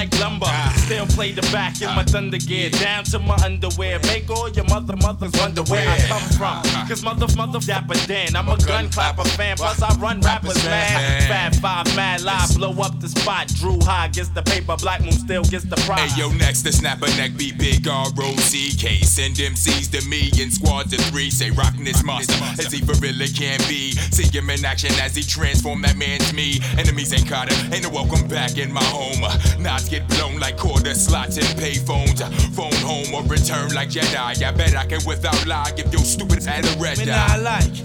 [0.00, 0.46] like lumber.
[0.86, 3.98] Still play the back in my thunder gear, down to my underwear.
[4.06, 6.88] Make all your mother mothers wonder where I come from.
[6.88, 9.56] Cause mother, mother, dapper Dan, I'm a gun clapper fan.
[9.56, 11.20] Plus, I run rappers, man.
[11.28, 13.48] Fab Five, mad live, blow up the spot.
[13.48, 16.12] Dru Ha gets the paper, Black Moon still gets the prize.
[16.12, 19.00] Hey yo, next to snap a neck, be big R-O-C-K.
[19.00, 21.30] Send MCs to me in squads of three.
[21.30, 23.92] Say rockin' this monster as he for really can be.
[24.12, 26.60] See him in action as he transform that man to me.
[26.78, 29.20] Enemies ain't caught him, ain't no welcome back in my home.
[29.62, 32.20] Knots get blown like quarter slots and pay phones.
[32.56, 34.42] Phone home or return like Jedi.
[34.42, 37.04] I bet I can without lie give your stupid ass a red eye.
[37.04, 37.79] not like.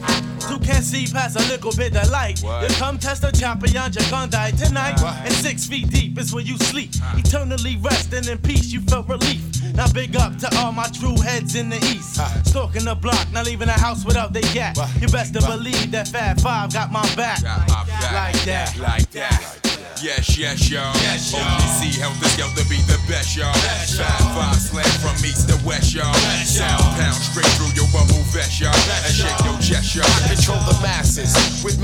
[0.65, 2.41] You can see past a little bit of light.
[2.41, 4.99] You come test a champion, you're gonna die tonight.
[5.23, 6.89] And six feet deep is where you sleep.
[7.13, 9.43] Eternally resting in peace, you felt relief.
[9.75, 12.19] Now big up to all my true heads in the east.
[12.47, 14.75] Stalking the block, not leaving the house without they gat.
[14.99, 17.43] You best to believe that Fab Five got my back.
[17.43, 18.75] Got my Like that.
[18.79, 19.65] Like that.
[20.03, 20.91] Yes, yes, y'all.
[21.07, 21.39] Yes, y'all.
[21.41, 23.53] OGC Heltah Skeltah be the best, y'all.
[23.95, 26.13] Five, five slam from east to west, y'all.
[26.43, 28.75] Sound pound straight through your bubble vest, y'all.
[28.75, 30.05] And shake your chest, y'all.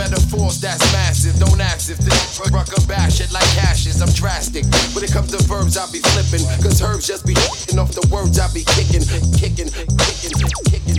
[0.01, 1.37] Metaphors that's massive.
[1.37, 4.01] Don't ask if this ruck a bash it like ashes.
[4.01, 4.65] I'm drastic.
[4.95, 6.45] When it comes to verbs, I be flipping.
[6.63, 9.05] Cause herbs just be hitting off the words I be kicking,
[9.37, 10.97] kicking, kicking, kicking,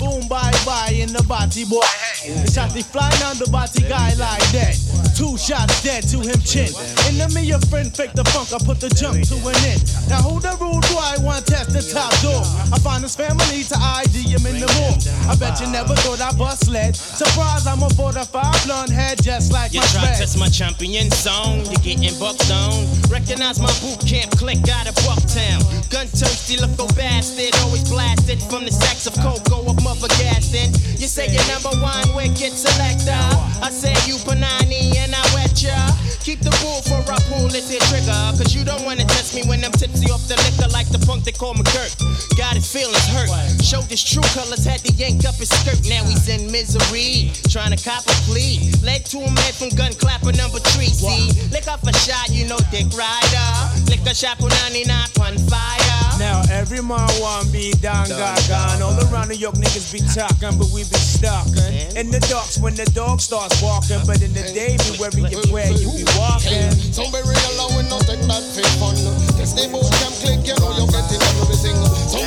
[0.00, 1.84] Boom, bye bye in the body boy.
[2.24, 4.85] The shot they flying on the body guy like that.
[5.16, 6.68] Two shots dead to him chin.
[7.08, 9.80] Enemy your friend fake the funk, I put the jump to an end.
[10.08, 12.44] Now who the rude boy want test the top door?
[12.72, 15.00] I find his family to ID him in the morgue.
[15.26, 16.94] I bet you never thought I bust lead.
[16.96, 18.28] Surprise, I'm a 45
[18.66, 20.18] blonde head just like You my try spread.
[20.20, 22.84] test my champion song, you're getting bucked on.
[23.08, 25.64] Recognize my Boot Camp Clik out of Bucktown.
[25.90, 30.70] Gun thirsty, look go bastard, always blasted from the sacks of cocoa of mother gassing.
[31.00, 33.16] You say you're number one wicked selector.
[33.64, 35.76] I say you panani and I wet ya.
[36.20, 38.18] Keep the bull for a pull it the trigger.
[38.36, 41.24] Cause you don't wanna test me when I'm tipsy off the liquor like the punk
[41.24, 41.94] they call McGurk.
[42.36, 43.30] Got his feelings hurt.
[43.62, 45.78] Showed his true colors, had to yank up his skirt.
[45.88, 47.30] Now he's in misery.
[47.48, 48.72] Trying to cop a plea.
[48.82, 50.90] Led to him head from gun clapper number three.
[50.90, 53.48] See, lick off a shot, you know Dick Rider.
[53.86, 54.90] Lick a shot for 99
[55.22, 56.18] on fire.
[56.18, 58.82] Now every man want be down gaga.
[58.82, 61.94] All around New York niggas be talking, but we be stalking.
[61.96, 65.28] In the darks when the dog starts barking, but in the day be where you
[65.50, 66.70] where you be walking.
[66.96, 68.96] Be real alone with no take that fake fun.
[69.38, 71.76] Yes, the Boot Camp Clik, you know you're getting everything.
[72.12, 72.26] Don't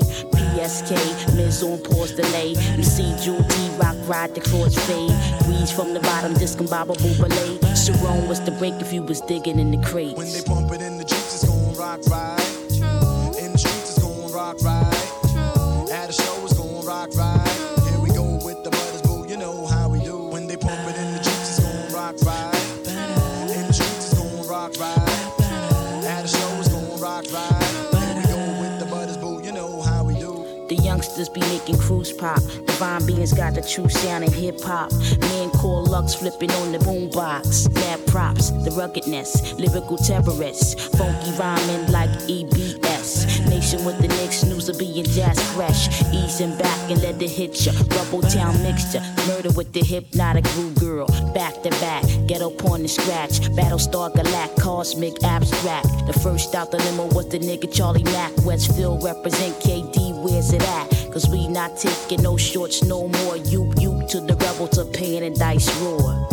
[0.51, 2.49] PSK, Miz on pause delay.
[2.75, 5.11] You see Jewel T Rock ride the cross fade.
[5.45, 7.59] Breeze from the bottom, discombobble ballet.
[7.75, 10.17] Sharon was the break if you was digging in the crates.
[10.17, 12.30] When they pump it in the Jeeps, it's gon' rock right.
[31.71, 32.41] Making cruise pop.
[32.65, 34.91] Divine beings got the true sound in hip hop.
[35.21, 37.73] Men call Lux flipping on the boombox.
[37.73, 40.87] Mad props, the ruggedness, lyrical terrorists.
[40.97, 43.49] Funky rhyming like EBS.
[43.49, 45.87] Nation with the Knicks, snooze of being jazz fresh.
[46.13, 47.73] Easing back and let the hit ya.
[47.95, 51.07] Rubble town mixture, murder with the hypnotic groove girl.
[51.33, 53.41] Back to back, ghetto porn and scratch.
[53.57, 55.87] Battlestar Galact, cosmic abstract.
[56.07, 58.31] The first out the limo was the nigga Charlie Mack.
[58.45, 60.80] Westfield represent KD, where's it at?
[61.61, 63.37] Not taking no shorts no more.
[63.37, 66.30] You, you to the rebel to pain and dice roar.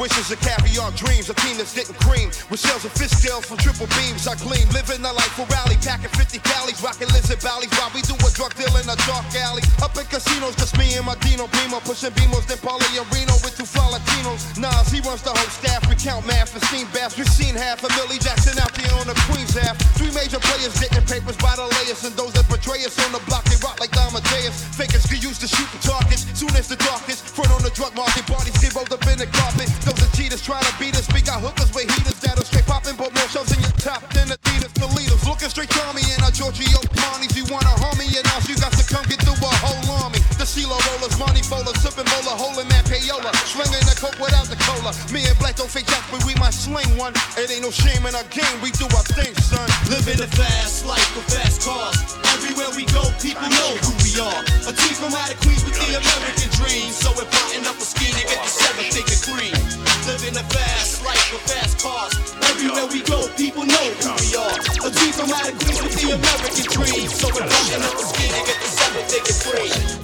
[0.00, 2.32] Wishes of caviar dreams, a team that's getting cream.
[2.48, 4.64] With shells and fish scales from triple beams, I gleam.
[4.72, 8.30] Living a life for rally, packing 50 calories, rocking lizard Bally's while we do a
[8.32, 9.60] drug deal in a dark alley.
[9.84, 13.36] Up in casinos, just me and my Dino Primo, pushing Beamos, then Paulie and Reno
[13.44, 14.56] with two fly Latinos.
[14.56, 17.20] Nas, he runs the whole staff, we count math and steam baths.
[17.20, 19.76] We've seen half of Millie Jackson out there on the Queen's half.
[20.00, 23.20] Three major players getting papers by the layers, and those that betray us on the
[23.28, 24.64] block, they rock like Amadeus.
[24.80, 27.36] Fakers get used to shooting targets, soon as the darkest.
[27.36, 29.68] Front on the drug market, bodies get rolled up in the carpet.
[29.90, 31.10] Those are cheaters trying to beat us.
[31.10, 34.30] We got hookers with heaters that'll straight poppin', but more shows in your top than
[34.30, 34.70] Adidas.
[34.78, 37.34] The leaders looking straight to me and our Giorgio Armani's.
[37.34, 40.22] You wanna harm me and us, you got to come get through a whole army.
[40.38, 43.34] The CeeLo rollers, money bowlers, sipping bowler, holding that payola.
[43.50, 44.94] Slinging the coke without the cola.
[45.10, 47.12] Me and Black don't fake jack, but we might sling one.
[47.34, 49.66] It ain't no shame in our game, we do our thing, son.
[49.90, 51.98] Living the fast life with fast cars.
[52.38, 54.40] Everywhere we go, people know who we are.
[54.64, 56.94] A team from out of Queens with the American dream.
[56.94, 59.89] So we're plotting up a scheme to get the seven figure cream.
[60.06, 62.12] Living a fast life with fast cars.
[62.48, 64.56] Everywhere we go, people know who we are.
[64.56, 67.08] A team from out of Queens with the American dream.
[67.08, 70.00] So we're plotting up a scheme to get the seven figure cream.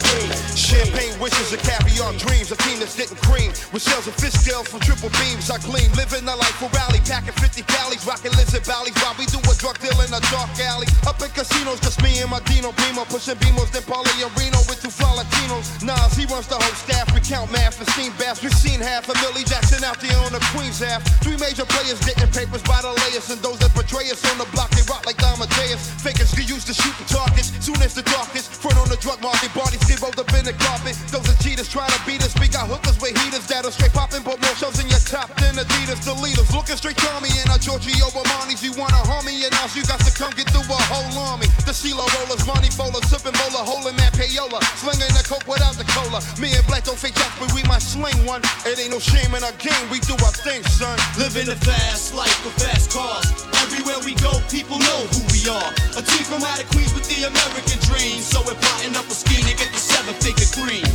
[0.57, 3.53] Champagne wishes and caviar dreams, a team that's getting cream.
[3.73, 5.89] With shells and fish scales from triple beams, I gleam.
[5.97, 9.55] Living a life for rally, packing 50 calories, rocking lizard Bally's while we do a
[9.57, 10.89] drug deal in a dark alley.
[11.09, 14.81] Up in casinos, just me and my Dino Primo, pushing Beamos, then Paulie Reno with
[14.81, 15.81] two fly Latinos.
[15.81, 18.43] Nas, he runs the whole staff, we count math and steam baths.
[18.43, 21.07] We've seen half of Millie Jackson out there on the Queen's half.
[21.23, 24.49] Three major players getting papers by the layers, and those that betray us on the
[24.51, 25.79] block, they rock like Amadeus.
[26.03, 28.51] Fakers get used to shooting targets, soon as the darkest.
[28.51, 30.99] Front on the drug market, bodies get rolled up in the carpet.
[31.15, 32.35] Those are cheaters trying to beat us.
[32.43, 35.55] We got hookers with heaters that'll straight popping, but more shows in your top than
[35.55, 36.03] Adidas.
[36.03, 38.67] The leaders looking straight to me and our Giorgio Armani's.
[38.67, 41.47] You wanna harm me and us, you got to come get through a whole army.
[41.63, 44.59] The CeeLo rollers, money bowlers, sipping bowler, holding that payola.
[44.83, 46.19] Slinging the coke without the cola.
[46.43, 48.43] Me and Black don't fake jack, but we might sling one.
[48.67, 50.97] It ain't no shame in our game, we do our thing, son.
[51.19, 53.27] Living a fast life with fast cars.
[53.65, 55.71] Everywhere we go, people know who we are.
[55.99, 58.21] A team from out of Queens with the American dream.
[58.23, 60.87] So we're plotting up a scheme to get the seven figure cream.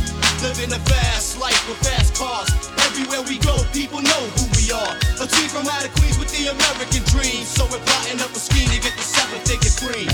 [0.42, 2.50] Living a fast life with fast cars.
[2.90, 4.94] Everywhere we go, people know who we are.
[5.20, 7.44] A team from out of Queens with the American dream.
[7.46, 10.10] So we're plotting up a scheme to get the seven figure cream.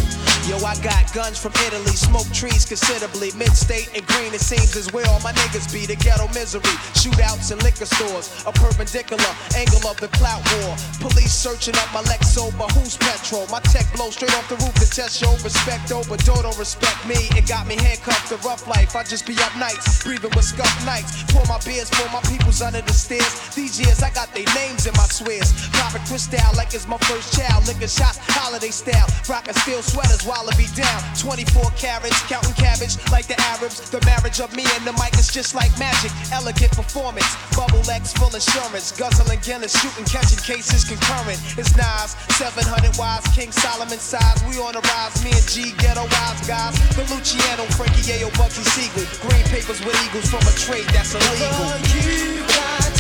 [0.48, 3.28] Yo, I got guns from Italy, smoke trees considerably.
[3.36, 5.84] Mid-state and green, it seems is where all my niggas be.
[5.84, 10.72] The ghetto misery, shootouts in liquor stores, a perpendicular angle of the clout war.
[11.04, 13.44] Police searching up my Lexo, but who's petrol?
[13.52, 16.96] My tech blow straight off the roof to test your respect, oh, but don't, respect
[17.04, 17.28] me.
[17.36, 18.96] It got me handcuffed to rough life.
[18.96, 21.28] I just be up nights, breathing with scuff nights.
[21.28, 23.52] Pour my beers for my peoples under the stairs.
[23.52, 25.52] These years I got their names in my swears.
[25.76, 27.68] Popping crystal like it's my first child.
[27.68, 29.12] Liquor shots, holiday style.
[29.28, 31.02] Rockin' steel sweaters Be down.
[31.18, 33.90] 24 carats, counting cabbage like the Arabs.
[33.90, 36.14] The marriage of me and the mic is just like magic.
[36.30, 37.26] Elegant performance.
[37.58, 38.94] Bubble X full insurance.
[38.94, 41.42] Guzzling Guinness, shooting, catching cases concurrent.
[41.58, 44.38] It's Nas, 700 wise, King Solomon size.
[44.46, 46.78] We on the rise, me and G, ghetto wise guys.
[46.94, 49.06] The Luciano, Frankie Yayo, Bugsy Siegel.
[49.26, 52.97] Green papers with eagles from a trade that's illegal.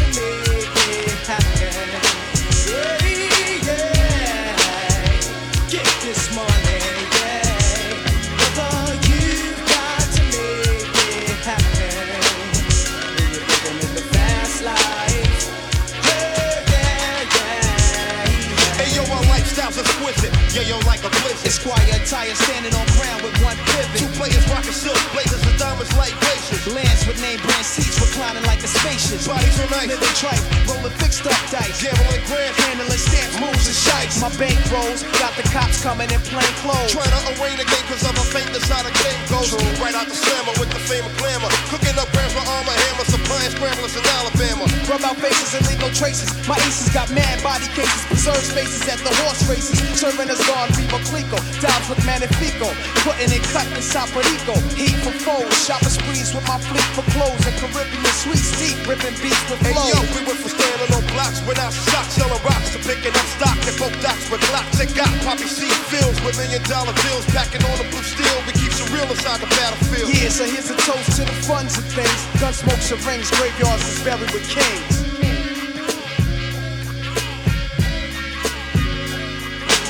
[20.54, 21.27] Yeah, yo, like a.
[21.48, 23.96] Esquire attire standing on ground with one pivot.
[23.96, 26.60] Two players rocking silk, blazers and diamonds like glaciers.
[26.68, 29.24] Lands with name brand seats reclining like a spacious.
[29.24, 29.88] Bodies so nice.
[29.88, 31.80] Living tripe, rolling fixed up dice.
[31.80, 34.20] Gambling grand, handling stamps, moves and shites.
[34.20, 36.92] My bank rolls, got the cops coming in plain clothes.
[36.92, 39.48] Trying to arraign the game cause of a fake how the game goes.
[39.80, 41.48] Right out the slammer with the fame of glamour.
[41.72, 44.68] Cooking up grams with armor, hammer, supplying scramblers in Alabama.
[44.84, 46.28] Rub out faces and leave no traces.
[46.44, 49.80] My aces got mad body cases, preserve spaces at the horse races.
[49.96, 51.37] Serving us gone, Veuve Clicquot.
[51.60, 52.72] Dimes with Manifico.
[53.04, 53.42] Putting in
[53.84, 54.54] Saporico.
[54.74, 55.52] Heat for foes.
[55.62, 57.42] Shopping sprees with my fleet for clothes.
[57.46, 58.78] And Caribbean sweets deep.
[58.88, 62.72] Ripping beats with Hey yo, we went from standing on blocks without socks, selling rocks
[62.74, 64.78] to picking up stock at both docks with locks.
[64.78, 68.36] They got poppy seed fields with million dollar bills, packing on the blue steel.
[68.46, 70.08] We keep it real inside the battlefield.
[70.14, 72.20] Yeah, so here's a toast to the funds and things.
[72.40, 74.94] Gun smokes and rings, graveyards is buried with kings.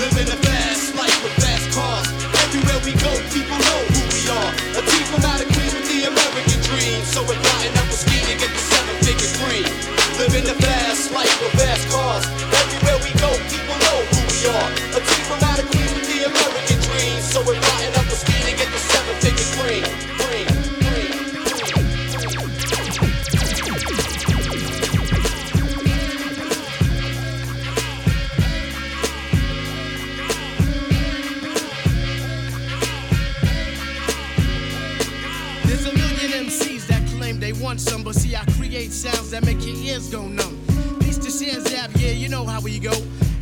[0.01, 0.38] Living
[2.79, 4.51] Everywhere we go, people know who we are.
[4.79, 7.03] A team from out of Queens with the American dream.
[7.03, 9.67] So we're plotting up a scheme to get the seven figure cream.
[10.19, 12.25] Living the fast life with fast cars.
[12.39, 14.88] Everywhere we go, people know who we are.
[37.53, 40.59] Want some, but see, I create sounds that make your ears go numb.
[41.01, 42.93] Peace to Sears Zap, yeah, you know how we go.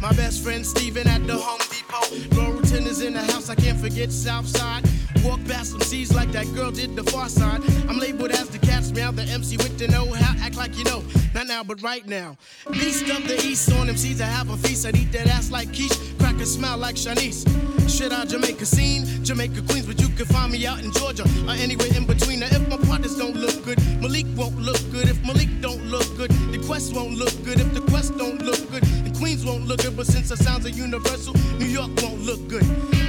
[0.00, 2.36] My best friend Steven at the Home Depot.
[2.36, 4.84] Laurelton is in the house, I can't forget Southside.
[5.24, 7.62] Walk past some C's like that girl did the far side.
[7.88, 10.44] I'm labeled as the cat's meow, the MC with the know how.
[10.44, 11.02] Act like you know,
[11.34, 12.36] not now, but right now.
[12.70, 14.86] Beast of the East on MCs, I have a feast.
[14.86, 15.98] I'd eat that ass like quiche,
[16.40, 17.46] a smile like Shanice.
[17.88, 21.52] Shit out Jamaica scene, Jamaica Queens, but you can find me out in Georgia or
[21.52, 22.40] anywhere in between.
[22.40, 25.08] Now, if my partners don't look good, Malik won't look good.
[25.08, 27.60] If Malik don't look good, the Quest won't look good.
[27.60, 29.96] If the Quest don't look good, the Queens won't look good.
[29.96, 32.66] But since the sounds are universal, New York won't look good.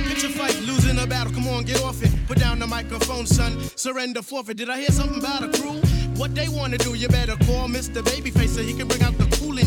[0.07, 1.33] Picture fight, losing a battle.
[1.33, 2.11] Come on, get off it.
[2.27, 3.59] Put down the microphone, son.
[3.75, 4.57] Surrender, forfeit.
[4.57, 5.81] Did I hear something about a crew?
[6.17, 8.01] What they wanna do, you better call Mr.
[8.01, 9.66] Babyface so he can bring out the cool in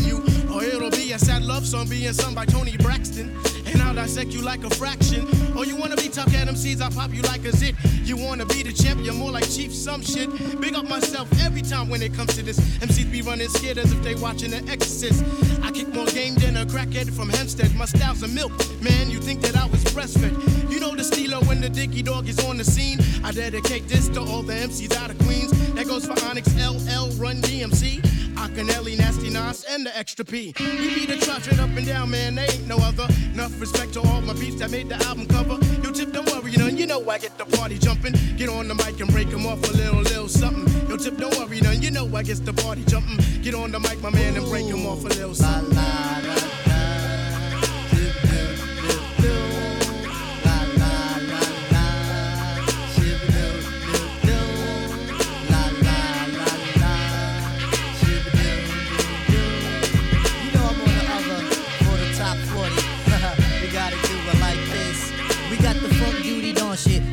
[0.53, 3.35] Or it'll be a sad love song being sung by Toni Braxton.
[3.67, 5.25] And I'll dissect you like a fraction.
[5.55, 7.75] Or you wanna be tough at seeds, I'll pop you like a zit.
[8.03, 10.29] You wanna be the champ, you're more like Chief some shit.
[10.59, 12.59] Big up myself every time when it comes to this.
[12.79, 15.23] MCs be running scared as if they watching The Exorcist.
[15.63, 17.73] I kick more game than a crackhead from Hempstead.
[17.75, 18.51] My style's a milk,
[18.81, 19.09] man.
[19.09, 20.71] You think that I was breastfed?
[20.71, 22.99] You know the steelo when the dicky dog is on the scene.
[23.23, 25.51] I dedicate this to all the MCs out of Queens.
[25.75, 28.20] That goes for Onyx, LL, Run DMC.
[28.41, 30.53] Akinyele, Nasty Nas, and the Extra P.
[30.59, 32.35] We be the trot straight up and down, man.
[32.35, 33.07] They ain't no other.
[33.33, 35.59] Enough respect to all my beats that made the album cover.
[35.83, 36.75] Yo, Tip, don't worry, none.
[36.75, 38.13] You know I get the party jumping.
[38.37, 40.65] Get on the mic and break 'em off a little, little something.
[40.89, 41.81] Yo, Tip, don't worry, none.
[41.81, 43.19] You know I get the party jumping.
[43.43, 45.77] Get on the mic, my man, and break 'em off a little something.
[45.77, 46.10] You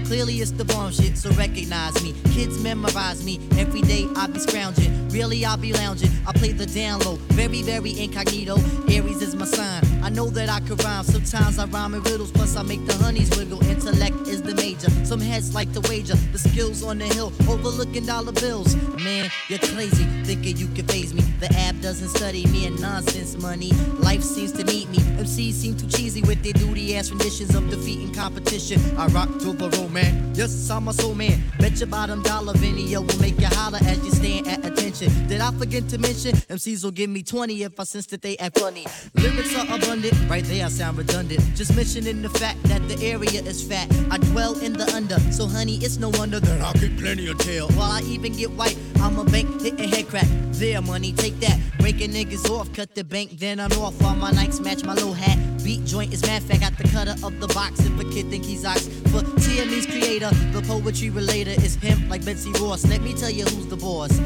[0.09, 2.14] Clearly it's the bomb shit, so recognize me.
[2.32, 3.39] Kids memorize me.
[3.59, 5.10] Every day I be scrounging.
[5.10, 6.09] Really I'll be lounging.
[6.26, 7.16] I play the down low.
[7.36, 8.56] Very, very incognito.
[8.89, 9.85] Aries is my sign.
[10.09, 11.05] I know that I could rhyme.
[11.05, 13.62] Sometimes I rhyme in riddles, plus I make the honeys wiggle.
[13.68, 14.89] Intellect is the major.
[15.05, 16.14] Some heads like to wager.
[16.32, 18.74] The skills on the hill, overlooking dollar bills.
[19.05, 21.20] Man, you're crazy, thinking you can phase me.
[21.40, 23.70] The app doesn't study me and nonsense money.
[23.98, 24.97] Life seems to need me.
[24.97, 28.80] MCs seem too cheesy with their duty ass renditions of defeating competition.
[28.97, 30.32] I rock to the man.
[30.35, 31.43] Yes, I'm a soul man.
[31.59, 35.10] Bet your bottom dollar video will make you holler as you stand at attention.
[35.26, 36.32] Did I forget to mention?
[36.32, 38.86] MCs will give me 20 if I sense that they act funny.
[39.14, 39.98] Lyrics are abundant,
[40.29, 41.41] right there I sound redundant.
[41.55, 43.91] Just mentioning the fact that the area is fat.
[44.11, 47.39] I dwell in the under, so honey, it's no wonder that I'll get plenty of
[47.39, 47.69] tail.
[47.69, 50.27] While I even get white, I'm a bank hitting head crack.
[50.53, 51.59] There, money, take that.
[51.79, 54.01] Breaking niggas off, cut the bank, then I'm off.
[54.03, 55.39] While my Nikes match my low hat.
[55.65, 57.81] Beat joint is mad fact, got the cutter of the box.
[57.81, 62.25] If a kid think he's ox, for TME's creator, the poetry relator is pimp like
[62.25, 62.87] Betsy Ross.
[62.87, 64.19] Let me tell you who's the boss.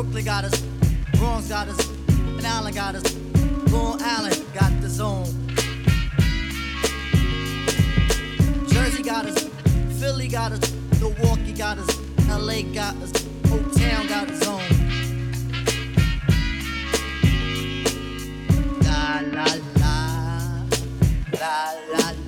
[0.00, 0.60] Brooklyn got us,
[1.14, 3.16] Bronx got us, and Allen got us.
[3.66, 5.24] Long Island got the zone.
[8.68, 9.48] Jersey got us,
[9.98, 11.98] Philly got us, Milwaukee got us,
[12.28, 13.10] LA got us,
[13.50, 14.62] Oak Town got its own.
[18.82, 19.46] La la
[19.80, 20.62] la,
[21.40, 22.27] la la la,